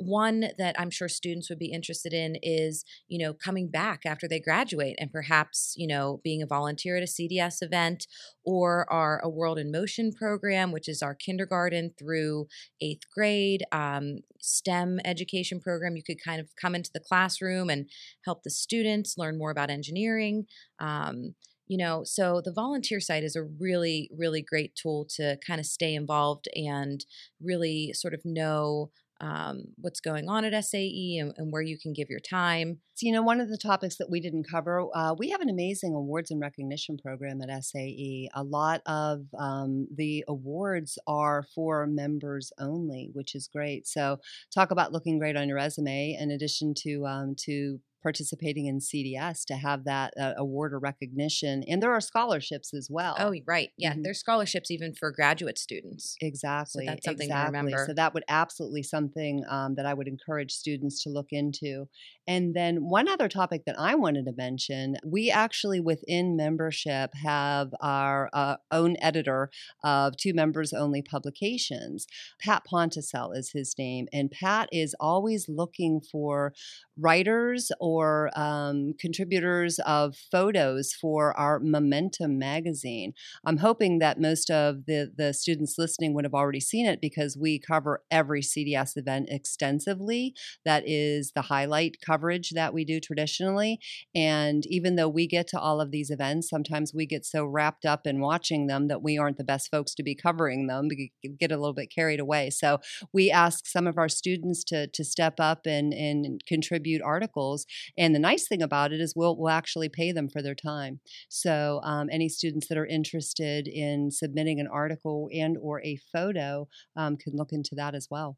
one 0.00 0.46
that 0.58 0.74
I'm 0.78 0.90
sure 0.90 1.08
students 1.08 1.48
would 1.50 1.58
be 1.58 1.72
interested 1.72 2.12
in 2.12 2.36
is, 2.42 2.84
you 3.08 3.24
know, 3.24 3.34
coming 3.34 3.68
back 3.68 4.00
after 4.06 4.26
they 4.26 4.40
graduate 4.40 4.96
and 4.98 5.12
perhaps, 5.12 5.74
you 5.76 5.86
know, 5.86 6.20
being 6.24 6.42
a 6.42 6.46
volunteer 6.46 6.96
at 6.96 7.02
a 7.02 7.06
CDS 7.06 7.62
event 7.62 8.06
or 8.44 8.90
our 8.92 9.20
A 9.22 9.28
World 9.28 9.58
in 9.58 9.70
Motion 9.70 10.12
program, 10.12 10.72
which 10.72 10.88
is 10.88 11.02
our 11.02 11.14
kindergarten 11.14 11.92
through 11.98 12.46
eighth 12.80 13.04
grade 13.14 13.64
um, 13.72 14.20
STEM 14.40 15.00
education 15.04 15.60
program. 15.60 15.96
You 15.96 16.02
could 16.02 16.22
kind 16.22 16.40
of 16.40 16.48
come 16.60 16.74
into 16.74 16.90
the 16.92 17.00
classroom 17.00 17.68
and 17.68 17.90
help 18.24 18.42
the 18.42 18.50
students 18.50 19.14
learn 19.18 19.38
more 19.38 19.50
about 19.50 19.70
engineering. 19.70 20.46
Um, 20.78 21.34
you 21.70 21.78
know, 21.78 22.02
so 22.02 22.42
the 22.44 22.52
volunteer 22.52 22.98
site 22.98 23.22
is 23.22 23.36
a 23.36 23.44
really, 23.44 24.10
really 24.18 24.42
great 24.42 24.74
tool 24.74 25.06
to 25.16 25.38
kind 25.46 25.60
of 25.60 25.66
stay 25.66 25.94
involved 25.94 26.48
and 26.56 27.04
really 27.40 27.92
sort 27.94 28.12
of 28.12 28.22
know 28.24 28.90
um, 29.20 29.64
what's 29.76 30.00
going 30.00 30.28
on 30.28 30.44
at 30.44 30.64
SAE 30.64 31.18
and, 31.20 31.32
and, 31.36 31.52
where 31.52 31.62
you 31.62 31.78
can 31.78 31.92
give 31.92 32.08
your 32.08 32.20
time. 32.20 32.78
So, 32.94 33.06
you 33.06 33.12
know, 33.12 33.22
one 33.22 33.40
of 33.40 33.48
the 33.48 33.58
topics 33.58 33.96
that 33.96 34.10
we 34.10 34.20
didn't 34.20 34.46
cover, 34.50 34.86
uh, 34.94 35.14
we 35.18 35.30
have 35.30 35.40
an 35.40 35.48
amazing 35.50 35.94
awards 35.94 36.30
and 36.30 36.40
recognition 36.40 36.96
program 36.96 37.40
at 37.42 37.64
SAE. 37.64 38.28
A 38.34 38.42
lot 38.42 38.80
of 38.86 39.26
um, 39.38 39.88
the 39.94 40.24
awards 40.28 40.98
are 41.06 41.44
for 41.54 41.86
members 41.86 42.52
only, 42.58 43.10
which 43.12 43.34
is 43.34 43.48
great. 43.48 43.86
So, 43.86 44.18
talk 44.54 44.70
about 44.70 44.92
looking 44.92 45.18
great 45.18 45.36
on 45.36 45.48
your 45.48 45.56
resume. 45.56 46.16
In 46.18 46.30
addition 46.30 46.74
to 46.78 47.06
um, 47.06 47.34
to 47.44 47.80
participating 48.02 48.66
in 48.66 48.78
CDS 48.78 49.44
to 49.46 49.54
have 49.54 49.84
that 49.84 50.12
uh, 50.18 50.32
award 50.36 50.72
or 50.72 50.78
recognition. 50.78 51.62
And 51.68 51.82
there 51.82 51.92
are 51.92 52.00
scholarships 52.00 52.72
as 52.74 52.88
well. 52.90 53.16
Oh, 53.18 53.34
right. 53.46 53.70
Yeah. 53.76 53.92
Mm-hmm. 53.92 54.02
There's 54.02 54.18
scholarships 54.18 54.70
even 54.70 54.94
for 54.94 55.10
graduate 55.10 55.58
students. 55.58 56.16
Exactly. 56.20 56.86
So 56.86 56.90
that's 56.90 57.04
something 57.04 57.26
exactly. 57.26 57.52
to 57.52 57.58
remember. 57.58 57.84
So 57.86 57.94
that 57.94 58.14
would 58.14 58.24
absolutely 58.28 58.82
something 58.82 59.44
um, 59.48 59.74
that 59.76 59.86
I 59.86 59.94
would 59.94 60.08
encourage 60.08 60.52
students 60.52 61.02
to 61.04 61.10
look 61.10 61.28
into. 61.30 61.88
And 62.26 62.54
then 62.54 62.88
one 62.88 63.08
other 63.08 63.28
topic 63.28 63.64
that 63.66 63.78
I 63.78 63.94
wanted 63.94 64.24
to 64.26 64.32
mention, 64.36 64.96
we 65.04 65.30
actually 65.30 65.80
within 65.80 66.36
membership 66.36 67.10
have 67.22 67.72
our 67.80 68.30
uh, 68.32 68.56
own 68.70 68.96
editor 69.00 69.50
of 69.82 70.16
two 70.16 70.32
members 70.32 70.72
only 70.72 71.02
publications. 71.02 72.06
Pat 72.40 72.62
Ponticel 72.70 73.36
is 73.36 73.50
his 73.52 73.74
name. 73.78 74.06
And 74.12 74.30
Pat 74.30 74.68
is 74.72 74.94
always 75.00 75.48
looking 75.48 76.00
for 76.00 76.52
writers 76.96 77.72
or 77.80 77.89
um, 78.38 78.94
contributors 78.98 79.78
of 79.80 80.16
photos 80.30 80.92
for 80.92 81.36
our 81.38 81.58
Momentum 81.58 82.38
magazine. 82.38 83.12
I'm 83.44 83.58
hoping 83.58 83.98
that 83.98 84.20
most 84.20 84.50
of 84.50 84.86
the, 84.86 85.12
the 85.14 85.32
students 85.32 85.76
listening 85.78 86.14
would 86.14 86.24
have 86.24 86.34
already 86.34 86.60
seen 86.60 86.86
it 86.86 87.00
because 87.00 87.36
we 87.36 87.58
cover 87.58 88.02
every 88.10 88.42
CDS 88.42 88.96
event 88.96 89.28
extensively. 89.30 90.34
That 90.64 90.84
is 90.86 91.32
the 91.34 91.42
highlight 91.42 91.96
coverage 92.04 92.50
that 92.50 92.74
we 92.74 92.84
do 92.84 93.00
traditionally. 93.00 93.80
And 94.14 94.66
even 94.66 94.96
though 94.96 95.08
we 95.08 95.26
get 95.26 95.46
to 95.48 95.60
all 95.60 95.80
of 95.80 95.90
these 95.90 96.10
events, 96.10 96.48
sometimes 96.48 96.92
we 96.94 97.06
get 97.06 97.24
so 97.24 97.44
wrapped 97.44 97.84
up 97.84 98.06
in 98.06 98.20
watching 98.20 98.66
them 98.66 98.88
that 98.88 99.02
we 99.02 99.18
aren't 99.18 99.38
the 99.38 99.44
best 99.44 99.70
folks 99.70 99.94
to 99.94 100.02
be 100.02 100.14
covering 100.14 100.66
them, 100.66 100.88
we 100.88 101.12
get 101.38 101.52
a 101.52 101.56
little 101.56 101.74
bit 101.74 101.92
carried 101.94 102.20
away. 102.20 102.50
So 102.50 102.80
we 103.12 103.30
ask 103.30 103.66
some 103.66 103.86
of 103.86 103.98
our 103.98 104.08
students 104.08 104.64
to, 104.64 104.86
to 104.86 105.04
step 105.04 105.34
up 105.38 105.66
and, 105.66 105.92
and 105.92 106.40
contribute 106.46 107.02
articles. 107.02 107.66
And 107.96 108.14
the 108.14 108.18
nice 108.18 108.46
thing 108.48 108.62
about 108.62 108.92
it 108.92 109.00
is 109.00 109.14
we'll, 109.16 109.36
we'll 109.36 109.50
actually 109.50 109.88
pay 109.88 110.12
them 110.12 110.28
for 110.28 110.42
their 110.42 110.54
time. 110.54 111.00
So 111.28 111.80
um, 111.82 112.08
any 112.10 112.28
students 112.28 112.68
that 112.68 112.78
are 112.78 112.86
interested 112.86 113.68
in 113.68 114.10
submitting 114.10 114.60
an 114.60 114.68
article 114.68 115.28
and 115.32 115.56
or 115.60 115.82
a 115.82 115.98
photo 116.12 116.68
um, 116.96 117.16
can 117.16 117.34
look 117.36 117.52
into 117.52 117.74
that 117.76 117.94
as 117.94 118.08
well. 118.10 118.36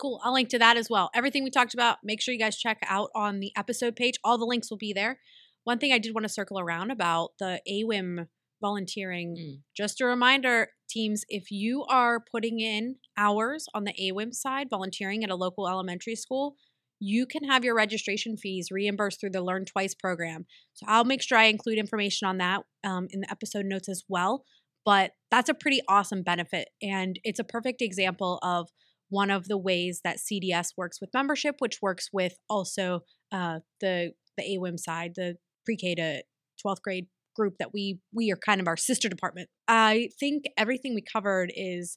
Cool. 0.00 0.20
I'll 0.24 0.32
link 0.32 0.48
to 0.48 0.58
that 0.58 0.76
as 0.76 0.88
well. 0.90 1.10
Everything 1.14 1.44
we 1.44 1.50
talked 1.50 1.74
about, 1.74 1.98
make 2.02 2.20
sure 2.20 2.32
you 2.32 2.40
guys 2.40 2.56
check 2.56 2.78
out 2.88 3.10
on 3.14 3.40
the 3.40 3.52
episode 3.56 3.94
page. 3.94 4.16
All 4.24 4.38
the 4.38 4.44
links 4.46 4.70
will 4.70 4.78
be 4.78 4.92
there. 4.92 5.20
One 5.64 5.78
thing 5.78 5.92
I 5.92 5.98
did 5.98 6.14
want 6.14 6.24
to 6.24 6.32
circle 6.32 6.58
around 6.58 6.90
about 6.90 7.32
the 7.38 7.60
AWIM 7.70 8.26
volunteering. 8.60 9.36
Mm. 9.36 9.60
Just 9.76 10.00
a 10.00 10.06
reminder, 10.06 10.68
teams, 10.88 11.24
if 11.28 11.50
you 11.50 11.84
are 11.84 12.18
putting 12.20 12.60
in 12.60 12.96
hours 13.16 13.66
on 13.74 13.84
the 13.84 13.92
AWIM 13.92 14.34
side, 14.34 14.68
volunteering 14.70 15.22
at 15.22 15.30
a 15.30 15.36
local 15.36 15.68
elementary 15.68 16.16
school, 16.16 16.56
you 17.04 17.26
can 17.26 17.42
have 17.42 17.64
your 17.64 17.74
registration 17.74 18.36
fees 18.36 18.68
reimbursed 18.70 19.18
through 19.18 19.30
the 19.30 19.42
Learn 19.42 19.64
Twice 19.64 19.92
program. 19.92 20.46
So 20.74 20.86
I'll 20.88 21.04
make 21.04 21.20
sure 21.20 21.36
I 21.36 21.46
include 21.46 21.78
information 21.78 22.28
on 22.28 22.38
that 22.38 22.62
um, 22.84 23.08
in 23.10 23.22
the 23.22 23.30
episode 23.30 23.66
notes 23.66 23.88
as 23.88 24.04
well. 24.08 24.44
But 24.84 25.10
that's 25.28 25.48
a 25.48 25.54
pretty 25.54 25.80
awesome 25.88 26.22
benefit. 26.22 26.68
And 26.80 27.18
it's 27.24 27.40
a 27.40 27.44
perfect 27.44 27.82
example 27.82 28.38
of 28.40 28.68
one 29.08 29.32
of 29.32 29.48
the 29.48 29.58
ways 29.58 30.02
that 30.04 30.18
CDS 30.18 30.74
works 30.76 31.00
with 31.00 31.10
membership, 31.12 31.56
which 31.58 31.82
works 31.82 32.08
with 32.12 32.34
also 32.48 33.00
uh, 33.32 33.58
the 33.80 34.12
the 34.38 34.56
AWIM 34.56 34.78
side, 34.78 35.14
the 35.16 35.34
pre-K 35.64 35.96
to 35.96 36.22
12th 36.64 36.82
grade 36.82 37.06
group 37.34 37.54
that 37.58 37.72
we 37.74 37.98
we 38.14 38.30
are 38.30 38.36
kind 38.36 38.60
of 38.60 38.68
our 38.68 38.76
sister 38.76 39.08
department. 39.08 39.48
I 39.66 40.10
think 40.20 40.44
everything 40.56 40.94
we 40.94 41.02
covered 41.02 41.52
is 41.56 41.96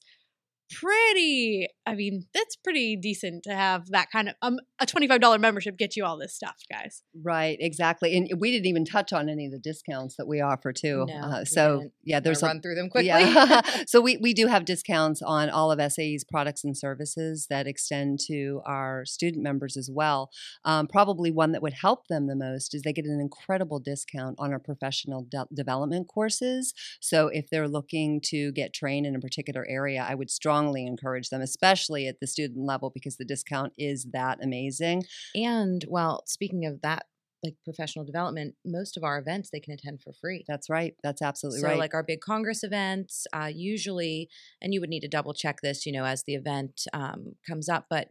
pretty 0.71 1.67
i 1.85 1.93
mean 1.93 2.25
that's 2.33 2.55
pretty 2.55 2.95
decent 2.95 3.43
to 3.43 3.53
have 3.55 3.87
that 3.87 4.09
kind 4.11 4.29
of 4.29 4.35
um, 4.41 4.57
a 4.79 4.85
$25 4.85 5.39
membership 5.39 5.77
get 5.77 5.95
you 5.95 6.05
all 6.05 6.17
this 6.17 6.33
stuff 6.35 6.57
guys 6.71 7.03
Right, 7.23 7.57
exactly. 7.59 8.15
And 8.15 8.29
we 8.39 8.51
didn't 8.51 8.65
even 8.65 8.85
touch 8.85 9.13
on 9.13 9.29
any 9.29 9.45
of 9.45 9.51
the 9.51 9.59
discounts 9.59 10.15
that 10.17 10.27
we 10.27 10.41
offer 10.41 10.73
too. 10.73 11.05
No, 11.07 11.15
uh, 11.15 11.45
so 11.45 11.79
didn't. 11.79 11.93
yeah, 12.03 12.19
there's 12.19 12.43
a 12.43 12.47
run 12.47 12.61
through 12.61 12.75
them 12.75 12.89
quickly. 12.89 13.07
Yeah. 13.07 13.61
so 13.87 14.01
we, 14.01 14.17
we 14.17 14.33
do 14.33 14.47
have 14.47 14.65
discounts 14.65 15.21
on 15.21 15.49
all 15.49 15.71
of 15.71 15.91
SAE's 15.91 16.23
products 16.23 16.63
and 16.63 16.77
services 16.77 17.47
that 17.49 17.67
extend 17.67 18.19
to 18.27 18.61
our 18.65 19.05
student 19.05 19.43
members 19.43 19.77
as 19.77 19.89
well. 19.91 20.29
Um, 20.65 20.87
probably 20.87 21.31
one 21.31 21.51
that 21.53 21.61
would 21.61 21.73
help 21.73 22.07
them 22.07 22.27
the 22.27 22.35
most 22.35 22.73
is 22.75 22.81
they 22.81 22.93
get 22.93 23.05
an 23.05 23.19
incredible 23.19 23.79
discount 23.79 24.35
on 24.39 24.51
our 24.51 24.59
professional 24.59 25.23
de- 25.29 25.47
development 25.53 26.07
courses. 26.07 26.73
So 26.99 27.27
if 27.29 27.49
they're 27.49 27.67
looking 27.67 28.21
to 28.25 28.51
get 28.51 28.73
trained 28.73 29.05
in 29.05 29.15
a 29.15 29.19
particular 29.19 29.65
area, 29.67 30.05
I 30.07 30.15
would 30.15 30.29
strongly 30.29 30.54
encourage 30.63 31.29
them, 31.29 31.41
especially 31.41 32.07
at 32.07 32.19
the 32.19 32.27
student 32.27 32.65
level, 32.65 32.91
because 32.93 33.17
the 33.17 33.25
discount 33.25 33.73
is 33.77 34.07
that 34.13 34.43
amazing. 34.43 35.03
And 35.33 35.83
well, 35.87 36.23
speaking 36.25 36.65
of 36.65 36.81
that, 36.81 37.05
like 37.43 37.55
professional 37.63 38.03
development, 38.03 38.55
most 38.65 38.97
of 38.97 39.03
our 39.03 39.19
events 39.19 39.49
they 39.51 39.59
can 39.59 39.73
attend 39.73 40.01
for 40.01 40.11
free. 40.13 40.43
That's 40.47 40.69
right. 40.69 40.95
That's 41.03 41.21
absolutely 41.21 41.61
so 41.61 41.67
right. 41.67 41.73
So, 41.73 41.79
like 41.79 41.93
our 41.93 42.03
big 42.03 42.21
congress 42.21 42.63
events 42.63 43.27
uh, 43.33 43.51
usually 43.53 44.29
and 44.61 44.73
you 44.73 44.79
would 44.81 44.89
need 44.89 45.01
to 45.01 45.07
double 45.07 45.33
check 45.33 45.61
this 45.61 45.85
you 45.85 45.91
know 45.91 46.05
as 46.05 46.23
the 46.23 46.33
event 46.33 46.81
um, 46.93 47.35
comes 47.47 47.69
up 47.69 47.85
but 47.89 48.09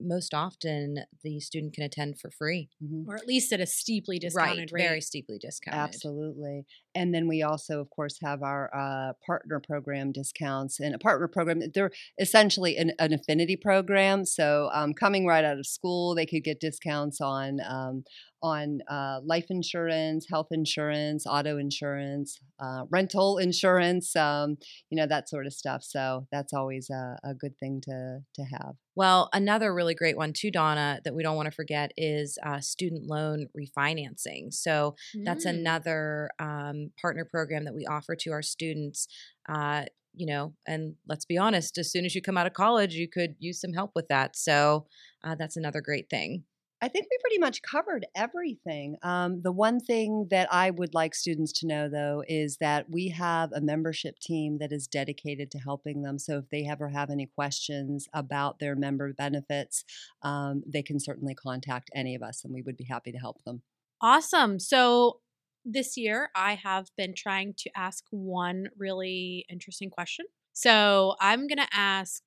most 0.00 0.34
often 0.34 1.04
the 1.22 1.40
student 1.40 1.74
can 1.74 1.84
attend 1.84 2.18
for 2.18 2.30
free 2.30 2.68
Mhm. 2.82 3.06
or 3.06 3.16
at 3.16 3.26
least 3.26 3.52
at 3.52 3.60
a 3.60 3.66
steeply 3.66 4.18
discounted 4.18 4.72
rate 4.72 4.82
very 4.82 5.00
steeply 5.00 5.38
discounted 5.38 5.80
Absolutely. 5.80 6.64
And 6.94 7.14
then 7.14 7.28
we 7.28 7.42
also, 7.42 7.80
of 7.80 7.88
course, 7.90 8.18
have 8.22 8.42
our 8.42 8.70
uh, 8.74 9.12
partner 9.24 9.60
program 9.64 10.12
discounts. 10.12 10.80
And 10.80 10.94
a 10.94 10.98
partner 10.98 11.28
program, 11.28 11.62
they're 11.72 11.92
essentially 12.18 12.76
an, 12.76 12.92
an 12.98 13.12
affinity 13.12 13.56
program. 13.56 14.24
So 14.24 14.70
um, 14.72 14.92
coming 14.94 15.26
right 15.26 15.44
out 15.44 15.58
of 15.58 15.66
school, 15.66 16.14
they 16.14 16.26
could 16.26 16.42
get 16.44 16.60
discounts 16.60 17.20
on 17.20 17.60
um, 17.68 18.04
on 18.42 18.80
uh, 18.90 19.20
life 19.22 19.46
insurance, 19.50 20.26
health 20.30 20.48
insurance, 20.50 21.26
auto 21.26 21.58
insurance, 21.58 22.38
uh, 22.58 22.84
rental 22.90 23.36
insurance, 23.36 24.16
um, 24.16 24.56
you 24.88 24.96
know, 24.96 25.06
that 25.06 25.28
sort 25.28 25.44
of 25.46 25.52
stuff. 25.52 25.82
So 25.84 26.26
that's 26.32 26.54
always 26.54 26.88
a, 26.88 27.18
a 27.22 27.34
good 27.34 27.56
thing 27.58 27.82
to 27.82 28.20
to 28.34 28.42
have. 28.44 28.74
Well, 29.00 29.30
another 29.32 29.72
really 29.72 29.94
great 29.94 30.18
one 30.18 30.34
too, 30.34 30.50
Donna, 30.50 31.00
that 31.04 31.14
we 31.14 31.22
don't 31.22 31.34
want 31.34 31.46
to 31.46 31.50
forget 31.50 31.90
is 31.96 32.36
uh, 32.44 32.60
student 32.60 33.06
loan 33.06 33.46
refinancing. 33.58 34.52
So 34.52 34.94
that's 35.24 35.46
Mm. 35.46 35.60
another 35.60 36.28
um, 36.38 36.90
partner 37.00 37.24
program 37.24 37.64
that 37.64 37.74
we 37.74 37.86
offer 37.86 38.14
to 38.14 38.30
our 38.32 38.42
students. 38.42 39.08
Uh, 39.48 39.86
you 40.12 40.26
know, 40.26 40.52
and 40.66 40.96
let's 41.08 41.24
be 41.24 41.38
honest, 41.38 41.78
as 41.78 41.90
soon 41.90 42.04
as 42.04 42.14
you 42.14 42.20
come 42.20 42.36
out 42.36 42.46
of 42.46 42.52
college, 42.52 42.94
you 42.94 43.08
could 43.08 43.36
use 43.38 43.58
some 43.58 43.72
help 43.72 43.92
with 43.94 44.08
that. 44.08 44.36
So 44.36 44.86
uh, 45.24 45.34
that's 45.34 45.56
another 45.56 45.80
great 45.80 46.10
thing. 46.10 46.44
I 46.82 46.88
think 46.88 47.06
we 47.10 47.18
pretty 47.20 47.38
much 47.38 47.60
covered 47.60 48.06
everything. 48.14 48.96
Um, 49.02 49.42
the 49.42 49.52
one 49.52 49.80
thing 49.80 50.28
that 50.30 50.48
I 50.50 50.70
would 50.70 50.94
like 50.94 51.14
students 51.14 51.52
to 51.60 51.66
know, 51.66 51.90
though, 51.90 52.24
is 52.26 52.56
that 52.58 52.88
we 52.88 53.08
have 53.08 53.52
a 53.52 53.60
membership 53.60 54.18
team 54.18 54.58
that 54.60 54.72
is 54.72 54.86
dedicated 54.86 55.50
to 55.50 55.58
helping 55.58 56.02
them. 56.02 56.18
So 56.18 56.38
if 56.38 56.48
they 56.50 56.66
ever 56.66 56.88
have 56.88 57.10
any 57.10 57.26
questions 57.26 58.08
about 58.14 58.60
their 58.60 58.74
member 58.74 59.12
benefits, 59.12 59.84
um, 60.22 60.62
they 60.66 60.82
can 60.82 60.98
certainly 60.98 61.34
contact 61.34 61.90
any 61.94 62.14
of 62.14 62.22
us 62.22 62.44
and 62.44 62.54
we 62.54 62.62
would 62.62 62.78
be 62.78 62.84
happy 62.84 63.12
to 63.12 63.18
help 63.18 63.44
them. 63.44 63.60
Awesome. 64.00 64.58
So 64.58 65.20
this 65.64 65.98
year 65.98 66.30
I 66.34 66.54
have 66.54 66.88
been 66.96 67.14
trying 67.14 67.54
to 67.58 67.70
ask 67.76 68.04
one 68.10 68.68
really 68.78 69.44
interesting 69.50 69.90
question. 69.90 70.24
So 70.54 71.16
I'm 71.20 71.46
going 71.46 71.58
to 71.58 71.68
ask 71.72 72.22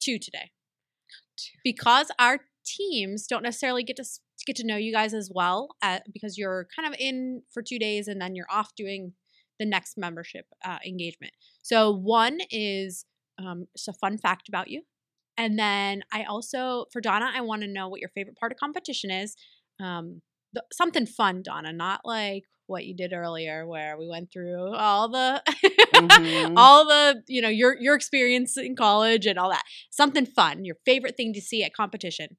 two 0.00 0.18
today. 0.18 0.50
Because 1.62 2.10
our 2.18 2.40
teams 2.66 3.26
don't 3.26 3.42
necessarily 3.42 3.84
get 3.84 3.96
to 3.96 4.04
get 4.46 4.56
to 4.56 4.66
know 4.66 4.76
you 4.76 4.92
guys 4.92 5.14
as 5.14 5.30
well 5.34 5.70
uh, 5.82 6.00
because 6.12 6.36
you're 6.38 6.68
kind 6.76 6.86
of 6.92 6.98
in 7.00 7.42
for 7.52 7.62
2 7.62 7.78
days 7.78 8.08
and 8.08 8.20
then 8.20 8.34
you're 8.34 8.46
off 8.50 8.74
doing 8.76 9.12
the 9.58 9.66
next 9.66 9.96
membership 9.98 10.46
uh, 10.64 10.78
engagement. 10.86 11.32
So 11.62 11.90
one 11.90 12.40
is 12.50 13.06
um, 13.38 13.66
just 13.76 13.88
a 13.88 13.92
fun 13.94 14.18
fact 14.18 14.48
about 14.48 14.68
you. 14.68 14.82
And 15.38 15.58
then 15.58 16.02
I 16.12 16.24
also, 16.24 16.86
for 16.92 17.00
Donna, 17.00 17.30
I 17.34 17.40
want 17.42 17.62
to 17.62 17.68
know 17.68 17.88
what 17.88 18.00
your 18.00 18.10
favorite 18.10 18.36
part 18.38 18.52
of 18.52 18.58
competition 18.58 19.10
is. 19.10 19.36
Um, 19.80 20.22
th- 20.54 20.64
something 20.72 21.06
fun, 21.06 21.42
Donna, 21.42 21.72
not 21.72 22.00
like 22.04 22.44
what 22.66 22.84
you 22.86 22.94
did 22.94 23.12
earlier, 23.12 23.66
where 23.66 23.96
we 23.98 24.08
went 24.08 24.32
through 24.32 24.74
all 24.74 25.08
the, 25.08 25.42
Mhm. 25.94 26.52
all 26.56 26.84
the, 26.86 27.22
you 27.28 27.40
know, 27.42 27.48
your 27.48 27.76
your 27.80 27.94
experience 27.94 28.56
in 28.56 28.76
college 28.76 29.26
and 29.26 29.38
all 29.38 29.50
that. 29.50 29.62
Something 29.90 30.26
fun. 30.26 30.64
Your 30.64 30.76
favorite 30.84 31.16
thing 31.16 31.32
to 31.34 31.40
see 31.40 31.62
at 31.64 31.74
competition. 31.74 32.36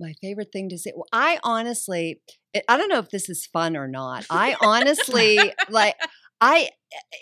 My 0.00 0.14
favorite 0.20 0.48
thing 0.52 0.68
to 0.70 0.78
say. 0.78 0.92
Well, 0.94 1.06
I 1.12 1.38
honestly, 1.42 2.20
I- 2.54 2.62
I 2.68 2.76
don't 2.76 2.88
know 2.88 2.98
if 3.00 3.10
this 3.10 3.28
is 3.28 3.46
fun 3.46 3.76
or 3.76 3.88
not. 3.88 4.26
I 4.30 4.56
honestly 4.60 5.38
like. 5.68 5.94
I 6.40 6.68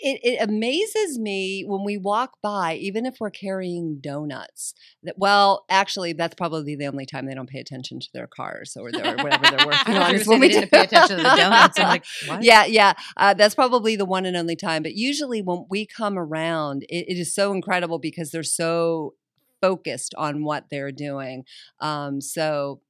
it, 0.01 0.19
it 0.23 0.47
amazes 0.47 1.17
me 1.17 1.63
when 1.67 1.83
we 1.83 1.97
walk 1.97 2.33
by, 2.43 2.75
even 2.75 3.05
if 3.07 3.15
we're 3.19 3.31
carrying 3.31 3.97
donuts. 3.99 4.75
That 5.01 5.15
well, 5.17 5.65
actually, 5.69 6.13
that's 6.13 6.35
probably 6.35 6.75
the 6.75 6.85
only 6.85 7.07
time 7.07 7.25
they 7.25 7.33
don't 7.33 7.49
pay 7.49 7.59
attention 7.59 7.99
to 7.99 8.07
their 8.13 8.27
cars 8.27 8.77
or, 8.79 8.91
their, 8.91 9.15
whatever 9.17 9.43
they're 9.57 9.65
working 9.67 9.95
on. 9.97 10.13
is 10.13 10.27
when 10.27 10.39
we 10.39 10.49
didn't 10.49 10.71
pay 10.71 10.83
attention 10.83 11.17
to 11.17 11.23
the 11.23 11.35
donuts. 11.35 11.79
I'm 11.79 11.87
like, 11.87 12.05
what? 12.27 12.43
yeah, 12.43 12.65
yeah. 12.65 12.93
Uh, 13.17 13.33
that's 13.33 13.55
probably 13.55 13.95
the 13.95 14.05
one 14.05 14.27
and 14.27 14.37
only 14.37 14.55
time. 14.55 14.83
But 14.83 14.93
usually, 14.93 15.41
when 15.41 15.65
we 15.67 15.87
come 15.87 16.17
around, 16.19 16.83
it, 16.83 17.05
it 17.09 17.17
is 17.19 17.33
so 17.33 17.51
incredible 17.53 17.97
because 17.97 18.29
they're 18.29 18.43
so 18.43 19.15
focused 19.61 20.13
on 20.17 20.43
what 20.43 20.65
they're 20.69 20.91
doing. 20.91 21.43
Um, 21.79 22.21
so. 22.21 22.81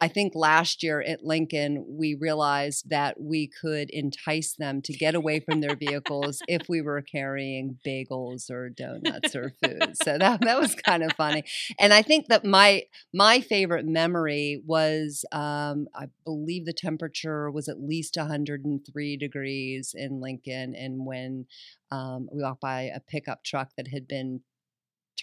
I 0.00 0.08
think 0.08 0.34
last 0.34 0.82
year 0.82 1.00
at 1.00 1.24
Lincoln, 1.24 1.82
we 1.88 2.14
realized 2.14 2.90
that 2.90 3.18
we 3.18 3.46
could 3.46 3.88
entice 3.88 4.54
them 4.54 4.82
to 4.82 4.92
get 4.92 5.14
away 5.14 5.40
from 5.40 5.62
their 5.62 5.76
vehicles 5.76 6.42
if 6.46 6.68
we 6.68 6.82
were 6.82 7.00
carrying 7.00 7.78
bagels 7.86 8.50
or 8.50 8.68
donuts 8.68 9.34
or 9.34 9.54
food. 9.62 9.94
So 10.02 10.18
that 10.18 10.42
that 10.42 10.60
was 10.60 10.74
kind 10.74 11.02
of 11.04 11.12
funny. 11.12 11.44
And 11.78 11.94
I 11.94 12.02
think 12.02 12.26
that 12.26 12.44
my 12.44 12.82
my 13.14 13.40
favorite 13.40 13.86
memory 13.86 14.60
was 14.66 15.24
um, 15.32 15.86
I 15.94 16.08
believe 16.24 16.66
the 16.66 16.74
temperature 16.74 17.50
was 17.50 17.68
at 17.68 17.80
least 17.80 18.16
103 18.18 19.16
degrees 19.16 19.94
in 19.96 20.20
Lincoln, 20.20 20.74
and 20.74 21.06
when 21.06 21.46
um, 21.90 22.28
we 22.30 22.42
walked 22.42 22.60
by 22.60 22.82
a 22.82 23.00
pickup 23.00 23.42
truck 23.42 23.70
that 23.76 23.88
had 23.88 24.06
been 24.06 24.42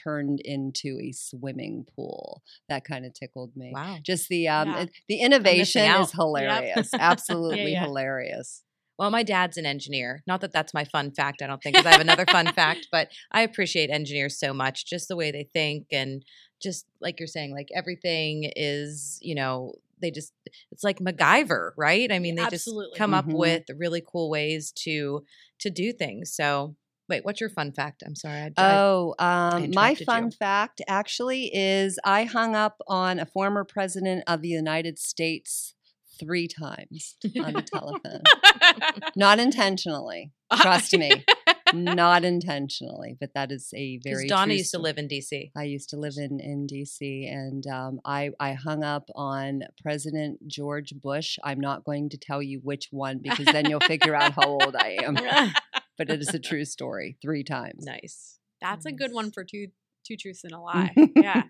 turned 0.04 0.40
into 0.44 1.00
a 1.02 1.12
swimming 1.12 1.86
pool, 1.96 2.42
that 2.70 2.84
kind 2.86 3.06
of 3.06 3.14
tickled 3.14 3.56
me. 3.56 3.72
Wow. 3.74 3.98
Just 4.04 4.30
the 4.30 4.48
um, 4.48 4.70
Yeah. 4.70 4.86
the 5.08 5.20
innovation 5.22 5.84
is 6.02 6.12
hilarious, 6.12 6.94
absolutely 7.00 7.74
yeah. 7.74 7.86
hilarious. 7.86 8.64
Well, 8.98 9.10
my 9.10 9.24
dad's 9.24 9.58
an 9.58 9.66
engineer. 9.66 10.22
Not 10.28 10.42
that 10.42 10.52
that's 10.54 10.74
my 10.76 10.84
fun 10.84 11.12
fact, 11.12 11.42
I 11.42 11.48
don't 11.48 11.62
think, 11.64 11.76
because 11.76 11.88
I 11.88 11.92
have 11.94 12.02
another 12.02 12.26
fun 12.26 12.48
fact, 12.54 12.88
but 12.92 13.10
I 13.32 13.42
appreciate 13.42 13.90
engineers 13.90 14.38
so 14.40 14.54
much, 14.54 14.86
just 14.86 15.08
the 15.08 15.16
way 15.16 15.32
they 15.32 15.48
think. 15.52 15.88
And 15.92 16.24
just 16.62 16.86
like 17.00 17.20
you're 17.20 17.26
saying, 17.28 17.52
like 17.52 17.70
everything 17.74 18.52
is, 18.56 19.18
you 19.24 19.34
know, 19.34 19.74
they 20.00 20.12
just, 20.12 20.34
it's 20.72 20.84
like 20.84 21.00
MacGyver, 21.00 21.72
right? 21.78 22.12
I 22.12 22.20
mean, 22.20 22.36
they 22.36 22.44
Absolutely. 22.44 22.88
just 22.92 22.98
come 22.98 23.14
up 23.16 23.26
Mhm. 23.26 23.38
with 23.38 23.64
really 23.76 24.04
cool 24.06 24.30
ways 24.30 24.72
to 24.84 25.26
to 25.60 25.70
do 25.72 25.94
things. 25.94 26.34
So, 26.36 26.76
wait, 27.12 27.26
what's 27.26 27.40
your 27.42 27.50
fun 27.50 27.72
fact? 27.72 28.02
I'm 28.06 28.16
sorry. 28.16 28.40
I, 28.42 28.52
I- 28.58 28.78
Oh, 28.78 29.14
um, 29.20 29.72
my 29.76 29.94
fun 29.96 30.26
you. 30.26 30.32
fact 30.32 30.82
actually 30.88 31.52
is 31.54 32.00
I 32.04 32.24
hung 32.24 32.56
up 32.56 32.78
on 32.88 33.20
a 33.20 33.26
former 33.26 33.64
president 33.64 34.24
of 34.28 34.42
the 34.42 34.48
United 34.48 34.98
States 34.98 35.76
three 36.20 36.48
times 36.48 37.16
on 37.44 37.54
the 37.54 37.62
telephone. 37.64 38.22
Not 39.16 39.40
intentionally. 39.40 40.32
Trust 40.56 40.94
me. 40.98 41.26
Not 41.74 42.24
intentionally, 42.26 43.16
but 43.20 43.34
that 43.34 43.52
is 43.52 43.74
a 43.76 44.00
very 44.04 44.28
Donna 44.28 44.54
used 44.54 44.72
to 44.72 44.80
live 44.80 44.98
in 44.98 45.08
DC. 45.08 45.52
I 45.56 45.64
used 45.64 45.90
to 45.90 45.98
live 45.98 46.16
in, 46.18 46.40
in 46.40 46.68
DC 46.68 47.32
and 47.32 47.66
um, 47.68 48.00
I, 48.06 48.32
I 48.40 48.54
hung 48.54 48.84
up 48.84 49.06
on 49.16 49.62
President 49.82 50.46
George 50.48 50.94
Bush. 51.02 51.38
I'm 51.44 51.60
not 51.62 51.86
going 51.86 52.10
to 52.10 52.18
tell 52.18 52.42
you 52.42 52.60
which 52.64 52.90
one 52.92 53.20
because 53.24 53.46
then 53.46 53.70
you'll 53.70 53.80
figure 53.80 54.14
out 54.16 54.34
how 54.34 54.44
old 54.48 54.76
I 54.76 54.98
am. 55.02 55.18
But 56.08 56.16
it 56.16 56.22
is 56.22 56.34
a 56.34 56.40
true 56.40 56.66
story 56.66 57.18
three 57.22 57.44
times. 57.44 57.86
nice. 57.86 58.40
That's 58.62 58.86
a 58.86 58.92
good 58.92 59.12
one 59.14 59.32
for 59.32 59.44
two 59.44 59.68
two 60.06 60.18
truths 60.18 60.44
and 60.44 60.54
a 60.54 60.60
lie. 60.70 60.94
yeah. 61.16 61.44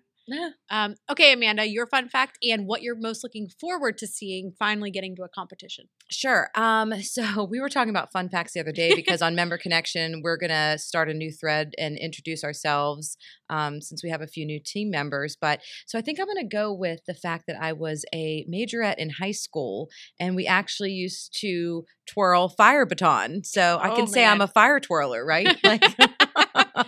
Um, 0.70 0.96
okay, 1.10 1.34
Amanda, 1.34 1.68
your 1.68 1.88
fun 1.88 2.10
fact 2.10 2.38
and 2.44 2.66
what 2.66 2.82
you're 2.82 2.96
most 3.00 3.24
looking 3.24 3.50
forward 3.60 3.98
to 4.00 4.08
seeing 4.08 4.54
finally 4.58 4.92
getting 4.92 5.16
to 5.18 5.24
a 5.24 5.30
competition. 5.30 5.86
Sure. 6.10 6.50
Um, 6.56 6.94
so 7.02 7.44
we 7.44 7.60
were 7.60 7.70
talking 7.70 7.90
about 7.90 8.12
fun 8.12 8.30
facts 8.30 8.54
the 8.54 8.60
other 8.60 8.72
day 8.72 8.96
because 8.96 9.22
on 9.22 9.36
Member 9.36 9.58
Connection, 9.58 10.22
we're 10.24 10.38
gonna 10.38 10.78
start 10.78 11.10
a 11.10 11.14
new 11.14 11.32
thread 11.32 11.74
and 11.78 11.98
introduce 11.98 12.44
ourselves 12.44 13.18
um, 13.50 13.82
since 13.82 14.04
we 14.04 14.10
have 14.10 14.22
a 14.22 14.28
few 14.28 14.46
new 14.46 14.60
team 14.64 14.90
members. 14.90 15.36
But 15.40 15.62
so 15.86 15.98
I 15.98 16.02
think 16.02 16.20
I'm 16.20 16.28
gonna 16.28 16.48
go 16.48 16.72
with 16.74 17.02
the 17.06 17.14
fact 17.14 17.46
that 17.48 17.58
I 17.62 17.74
was 17.74 18.06
a 18.14 18.46
majorette 18.52 18.96
in 18.98 19.10
high 19.10 19.32
school 19.32 19.90
and 20.20 20.36
we 20.36 20.48
actually 20.48 20.92
used 20.92 21.38
to 21.42 21.86
twirl 22.08 22.50
fire 22.50 22.86
baton. 22.86 23.44
So 23.44 23.78
I 23.82 23.90
Oh, 23.92 23.96
can 23.96 24.08
say 24.08 24.26
I'm 24.26 24.42
a 24.42 24.48
fire 24.48 24.80
twirler, 24.80 25.26
right? 25.26 25.58
Like 25.64 25.84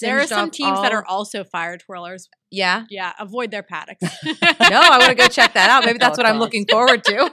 There 0.00 0.20
are 0.20 0.26
some 0.26 0.50
teams 0.50 0.80
that 0.82 0.92
are 0.92 1.04
also 1.06 1.44
fire 1.44 1.78
twirlers. 1.78 2.28
yeah. 2.50 2.84
Yeah, 2.90 3.12
avoid 3.18 3.50
their 3.50 3.62
paddocks. 3.62 4.02
no, 4.24 4.32
I 4.70 4.98
want 4.98 5.08
to 5.10 5.14
go 5.14 5.28
check 5.28 5.54
that 5.54 5.70
out. 5.70 5.84
Maybe 5.86 5.98
that's 5.98 6.18
what 6.18 6.26
I'm 6.26 6.38
looking 6.38 6.66
forward 6.70 7.02
to. 7.04 7.30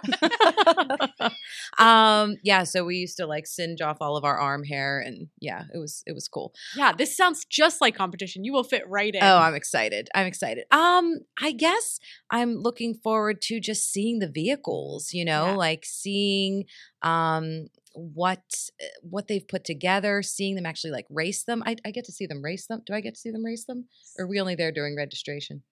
um, 1.78 2.38
yeah, 2.44 2.64
so 2.64 2.86
we 2.86 2.98
used 2.98 3.18
to 3.18 3.26
like 3.26 3.48
singe 3.48 3.82
off 3.82 3.98
all 4.02 4.18
of 4.18 4.24
our 4.24 4.38
arm 4.38 4.64
hair, 4.64 5.00
and 5.00 5.28
yeah, 5.40 5.64
it 5.74 5.78
was 5.78 6.04
it 6.06 6.14
was 6.14 6.28
cool. 6.28 6.54
yeah, 6.76 6.92
this 6.94 7.16
sounds 7.16 7.46
just 7.46 7.82
like 7.82 7.96
competition. 7.96 8.44
You 8.44 8.54
will 8.54 8.64
fit 8.64 8.84
right 8.88 9.14
in. 9.14 9.22
Oh, 9.24 9.38
I'm 9.38 9.56
excited! 9.56 10.10
I'm 10.16 10.28
excited. 10.28 10.66
Um, 10.72 11.20
I 11.42 11.52
guess 11.52 12.00
I'm 12.30 12.56
looking 12.56 12.94
forward 12.96 13.42
to 13.44 13.60
just 13.60 13.92
seeing 13.92 14.20
the 14.20 14.30
vehicles. 14.30 15.14
You 15.14 15.26
know, 15.26 15.48
Yeah. 15.48 15.56
like 15.56 15.86
seeing 15.86 16.66
um 17.02 17.68
what 17.94 18.44
uh, 18.82 18.86
what 19.02 19.28
they've 19.28 19.48
put 19.48 19.64
together, 19.64 20.22
seeing 20.22 20.56
them 20.56 20.66
actually 20.66 20.92
like 20.92 21.06
race 21.10 21.44
them. 21.44 21.64
I, 21.66 21.76
I 21.86 21.92
get 21.92 22.06
to 22.06 22.12
see 22.12 22.26
them 22.26 22.42
race 22.44 22.68
them. 22.68 22.82
Do 22.86 22.94
I 22.94 23.02
get 23.02 23.16
to 23.16 23.20
see 23.20 23.32
them 23.32 23.44
race 23.46 23.66
them? 23.66 23.86
Or 24.18 24.26
are 24.26 24.28
we 24.28 24.40
only 24.40 24.56
there 24.56 24.72
during 24.72 24.96
registration? 24.96 25.64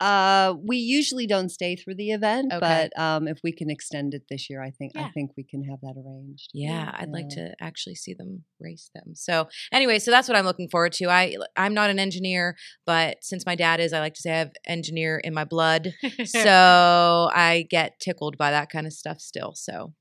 Uh, 0.00 0.54
we 0.66 0.78
usually 0.78 1.26
don't 1.26 1.50
stay 1.50 1.76
through 1.76 1.94
the 1.94 2.10
event, 2.10 2.50
Okay. 2.50 2.88
but 2.94 2.98
um, 2.98 3.28
if 3.28 3.38
we 3.44 3.52
can 3.52 3.68
extend 3.68 4.14
it 4.14 4.22
this 4.30 4.48
year, 4.48 4.62
I 4.62 4.70
think 4.70 4.92
I 4.96 5.10
think 5.10 5.32
we 5.36 5.44
can 5.44 5.62
have 5.64 5.78
that 5.82 5.94
arranged. 5.94 6.48
Yeah, 6.54 6.90
I'd 6.94 7.10
like 7.10 7.28
to 7.30 7.54
actually 7.60 7.96
see 7.96 8.14
them 8.14 8.44
race 8.58 8.88
them. 8.94 9.14
So 9.14 9.48
anyway, 9.70 9.98
so 9.98 10.10
that's 10.10 10.26
what 10.26 10.38
I'm 10.38 10.46
looking 10.46 10.70
forward 10.70 10.92
to. 10.92 11.10
I 11.10 11.36
I'm 11.54 11.74
not 11.74 11.90
an 11.90 11.98
engineer, 11.98 12.56
but 12.86 13.18
since 13.22 13.44
my 13.44 13.54
dad 13.54 13.78
is, 13.78 13.92
I 13.92 14.00
like 14.00 14.14
to 14.14 14.22
say 14.22 14.32
I 14.32 14.38
have 14.38 14.52
engineer 14.66 15.18
in 15.18 15.34
my 15.34 15.44
blood. 15.44 15.92
so 16.24 17.28
I 17.34 17.66
get 17.68 18.00
tickled 18.00 18.38
by 18.38 18.52
that 18.52 18.70
kind 18.70 18.86
of 18.86 18.94
stuff 18.94 19.20
still. 19.20 19.52
So 19.54 19.92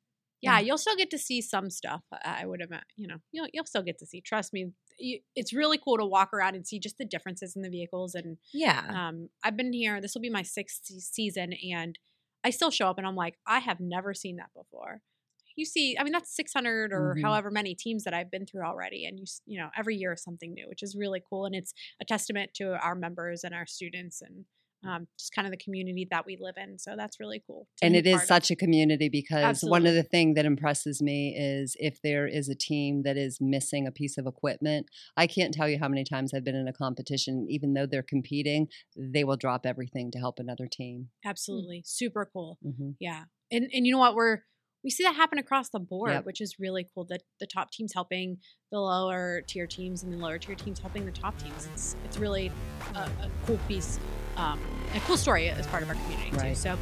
yeah, 0.41 0.60
Yeah. 0.60 0.60
you'll 0.60 0.78
still 0.78 0.95
get 0.95 1.10
to 1.12 1.17
see 1.17 1.41
some 1.41 1.69
stuff. 1.69 2.04
I 2.12 2.45
would 2.45 2.62
imagine, 2.62 2.86
you 2.95 3.08
know, 3.08 3.17
you'll 3.32 3.47
you'll 3.54 3.65
still 3.65 3.84
get 3.84 3.97
to 3.99 4.06
see. 4.06 4.21
Trust 4.21 4.54
me, 4.54 4.71
it's 4.97 5.54
really 5.54 5.78
cool 5.78 5.97
to 5.97 6.06
walk 6.06 6.34
around 6.34 6.56
and 6.56 6.65
see 6.67 6.80
just 6.80 6.97
the 6.97 7.06
differences 7.06 7.56
in 7.56 7.62
the 7.62 7.69
vehicles. 7.69 8.15
And 8.15 8.38
yeah. 8.54 8.95
um, 8.95 9.30
I've 9.43 9.58
been 9.58 9.73
here. 9.73 10.02
This 10.02 10.13
will 10.15 10.21
be 10.21 10.30
my 10.30 10.43
sixth 10.43 10.86
season, 10.86 11.54
and 11.71 11.97
I 12.43 12.49
still 12.52 12.71
show 12.71 12.88
up 12.88 12.97
and 12.97 13.06
I'm 13.08 13.15
like, 13.15 13.36
I 13.45 13.60
have 13.60 13.80
never 13.80 14.13
seen 14.13 14.38
that 14.38 14.49
before. 14.56 15.02
You 15.56 15.65
see, 15.65 15.97
I 15.99 16.04
mean, 16.04 16.13
that's 16.13 16.34
600 16.36 16.93
or 16.93 17.17
Mhm. 17.17 17.21
however 17.21 17.52
many 17.52 17.75
teams 17.75 18.06
that 18.06 18.13
I've 18.13 18.32
been 18.32 18.45
through 18.45 18.63
already, 18.63 19.06
and 19.06 19.19
you 19.19 19.25
you 19.45 19.60
know, 19.60 19.69
every 19.78 19.95
year 19.97 20.13
is 20.13 20.23
something 20.23 20.54
new, 20.54 20.67
which 20.69 20.84
is 20.84 20.95
really 20.95 21.21
cool, 21.28 21.45
and 21.45 21.54
it's 21.56 21.73
a 22.02 22.06
testament 22.06 22.54
to 22.56 22.73
our 22.82 22.95
members 22.95 23.43
and 23.43 23.54
our 23.54 23.65
students 23.65 24.21
and 24.21 24.45
um, 24.88 25.08
just 25.18 25.34
kind 25.34 25.46
of 25.46 25.52
the 25.52 25.58
community 25.58 26.08
that 26.10 26.26
we 26.26 26.38
live 26.39 26.56
in. 26.58 26.80
So 26.80 26.96
that's 26.96 27.20
really 27.20 27.44
cool. 27.46 27.68
and 27.82 27.96
it 27.96 28.06
is 28.08 28.13
part 28.13 28.24
of. 28.24 28.28
such 28.28 28.52
a 28.52 28.56
community 28.56 29.10
because 29.10 29.62
one 29.63 29.86
of 29.86 29.94
the 29.94 30.04
things 30.04 30.36
that 30.36 30.46
impresses 30.46 31.02
me 31.02 31.36
is 31.38 31.76
if 31.80 32.02
there 32.02 32.28
is 32.28 32.48
a 32.50 32.56
team 32.56 33.04
that 33.04 33.18
is 33.18 33.39
missing 33.42 33.86
a 33.88 33.92
piece 33.92 34.18
of 34.18 34.26
equipment 34.26 34.86
i 35.18 35.26
can't 35.28 35.54
tell 35.54 35.68
you 35.68 35.78
how 35.80 35.88
many 35.88 36.04
times 36.04 36.34
i've 36.34 36.44
been 36.44 36.56
in 36.56 36.68
a 36.68 36.74
competition 36.74 37.46
even 37.50 37.74
though 37.74 37.86
they're 37.86 38.04
competing 38.04 38.68
they 38.98 39.24
will 39.24 39.36
drop 39.38 39.65
everything 39.65 40.12
to 40.12 40.20
help 40.20 40.39
another 40.39 40.68
team 40.72 41.10
absolutely 41.26 41.82
super 41.86 42.30
cool. 42.32 42.58
hmm 42.63 42.92
Yeah. 43.00 43.24
And 43.52 43.70
and 43.74 43.86
you 43.86 43.92
know 43.94 44.00
what? 44.00 44.15
We're 44.15 44.39
we 44.84 44.89
see 44.89 45.04
that 45.04 45.15
happen 45.15 45.38
across 45.39 45.70
the 45.70 45.80
board, 45.80 46.12
Yep. 46.12 46.26
which 46.26 46.39
is 46.39 46.56
really 46.58 46.88
cool. 46.94 47.04
That 47.10 47.24
the 47.42 47.48
top 47.48 47.72
teams 47.72 47.92
helping 47.94 48.38
the 48.72 48.80
lower 48.80 49.42
tier 49.46 49.68
teams 49.68 50.04
and 50.04 50.13
the 50.13 50.18
lower 50.18 50.38
tier 50.38 50.56
teams 50.56 50.80
helping 50.80 51.06
the 51.06 51.12
top 51.12 51.38
teams. 51.42 51.68
It's 51.74 51.96
it's 52.06 52.18
really 52.18 52.52
a, 52.96 53.00
a 53.00 53.30
cool 53.46 53.60
piece, 53.68 54.00
um, 54.39 54.60
a 54.95 54.99
cool 55.02 55.17
story 55.17 55.49
as 55.49 55.67
part 55.67 55.84
of 55.84 55.89
our 55.89 55.95
community 55.95 56.32
too. 56.38 56.56
So, 56.56 56.78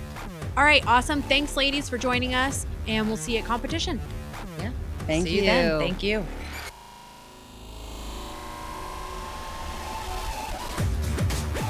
all 0.55 0.63
right, 0.63 0.85
awesome. 0.87 1.21
Thanks, 1.23 1.57
ladies, 1.57 1.89
for 1.89 1.97
joining 1.97 2.33
us, 2.33 2.65
and 2.87 3.07
we'll 3.07 3.17
see 3.17 3.33
you 3.33 3.39
at 3.39 3.45
competition. 3.45 3.99
Yeah. 4.59 4.71
thank 5.05 5.27
See 5.27 5.35
you. 5.37 5.41
then. 5.41 5.79
Thank 5.79 6.03
you. 6.03 6.25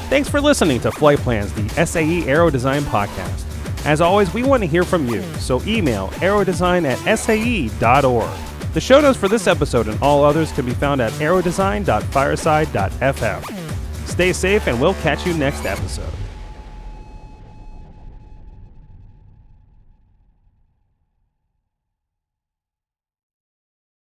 Thanks 0.09 0.29
for 0.29 0.39
listening 0.39 0.79
to 0.81 0.91
Flight 0.91 1.19
Plans, 1.19 1.51
the 1.53 1.67
SAE 1.85 2.23
Aero 2.27 2.49
Design 2.49 2.83
Podcast. 2.83 3.43
As 3.85 3.99
always, 3.99 4.33
we 4.33 4.43
want 4.43 4.63
to 4.63 4.67
hear 4.67 4.83
from 4.83 5.07
you, 5.07 5.21
so 5.39 5.61
email 5.65 6.07
aerodesign 6.19 6.85
at 6.85 7.17
sae.org. 7.19 8.29
The 8.73 8.81
show 8.81 9.01
notes 9.01 9.17
for 9.17 9.27
this 9.27 9.47
episode 9.47 9.87
and 9.87 9.99
all 10.01 10.23
others 10.23 10.51
can 10.51 10.65
be 10.65 10.73
found 10.73 11.01
at 11.01 11.11
aerodesign.fireside.fm. 11.13 13.66
Stay 14.17 14.33
safe, 14.33 14.65
and 14.65 14.81
we'll 14.81 14.95
catch 14.95 15.27
you 15.27 15.33
next 15.35 15.63
episode. 15.63 16.11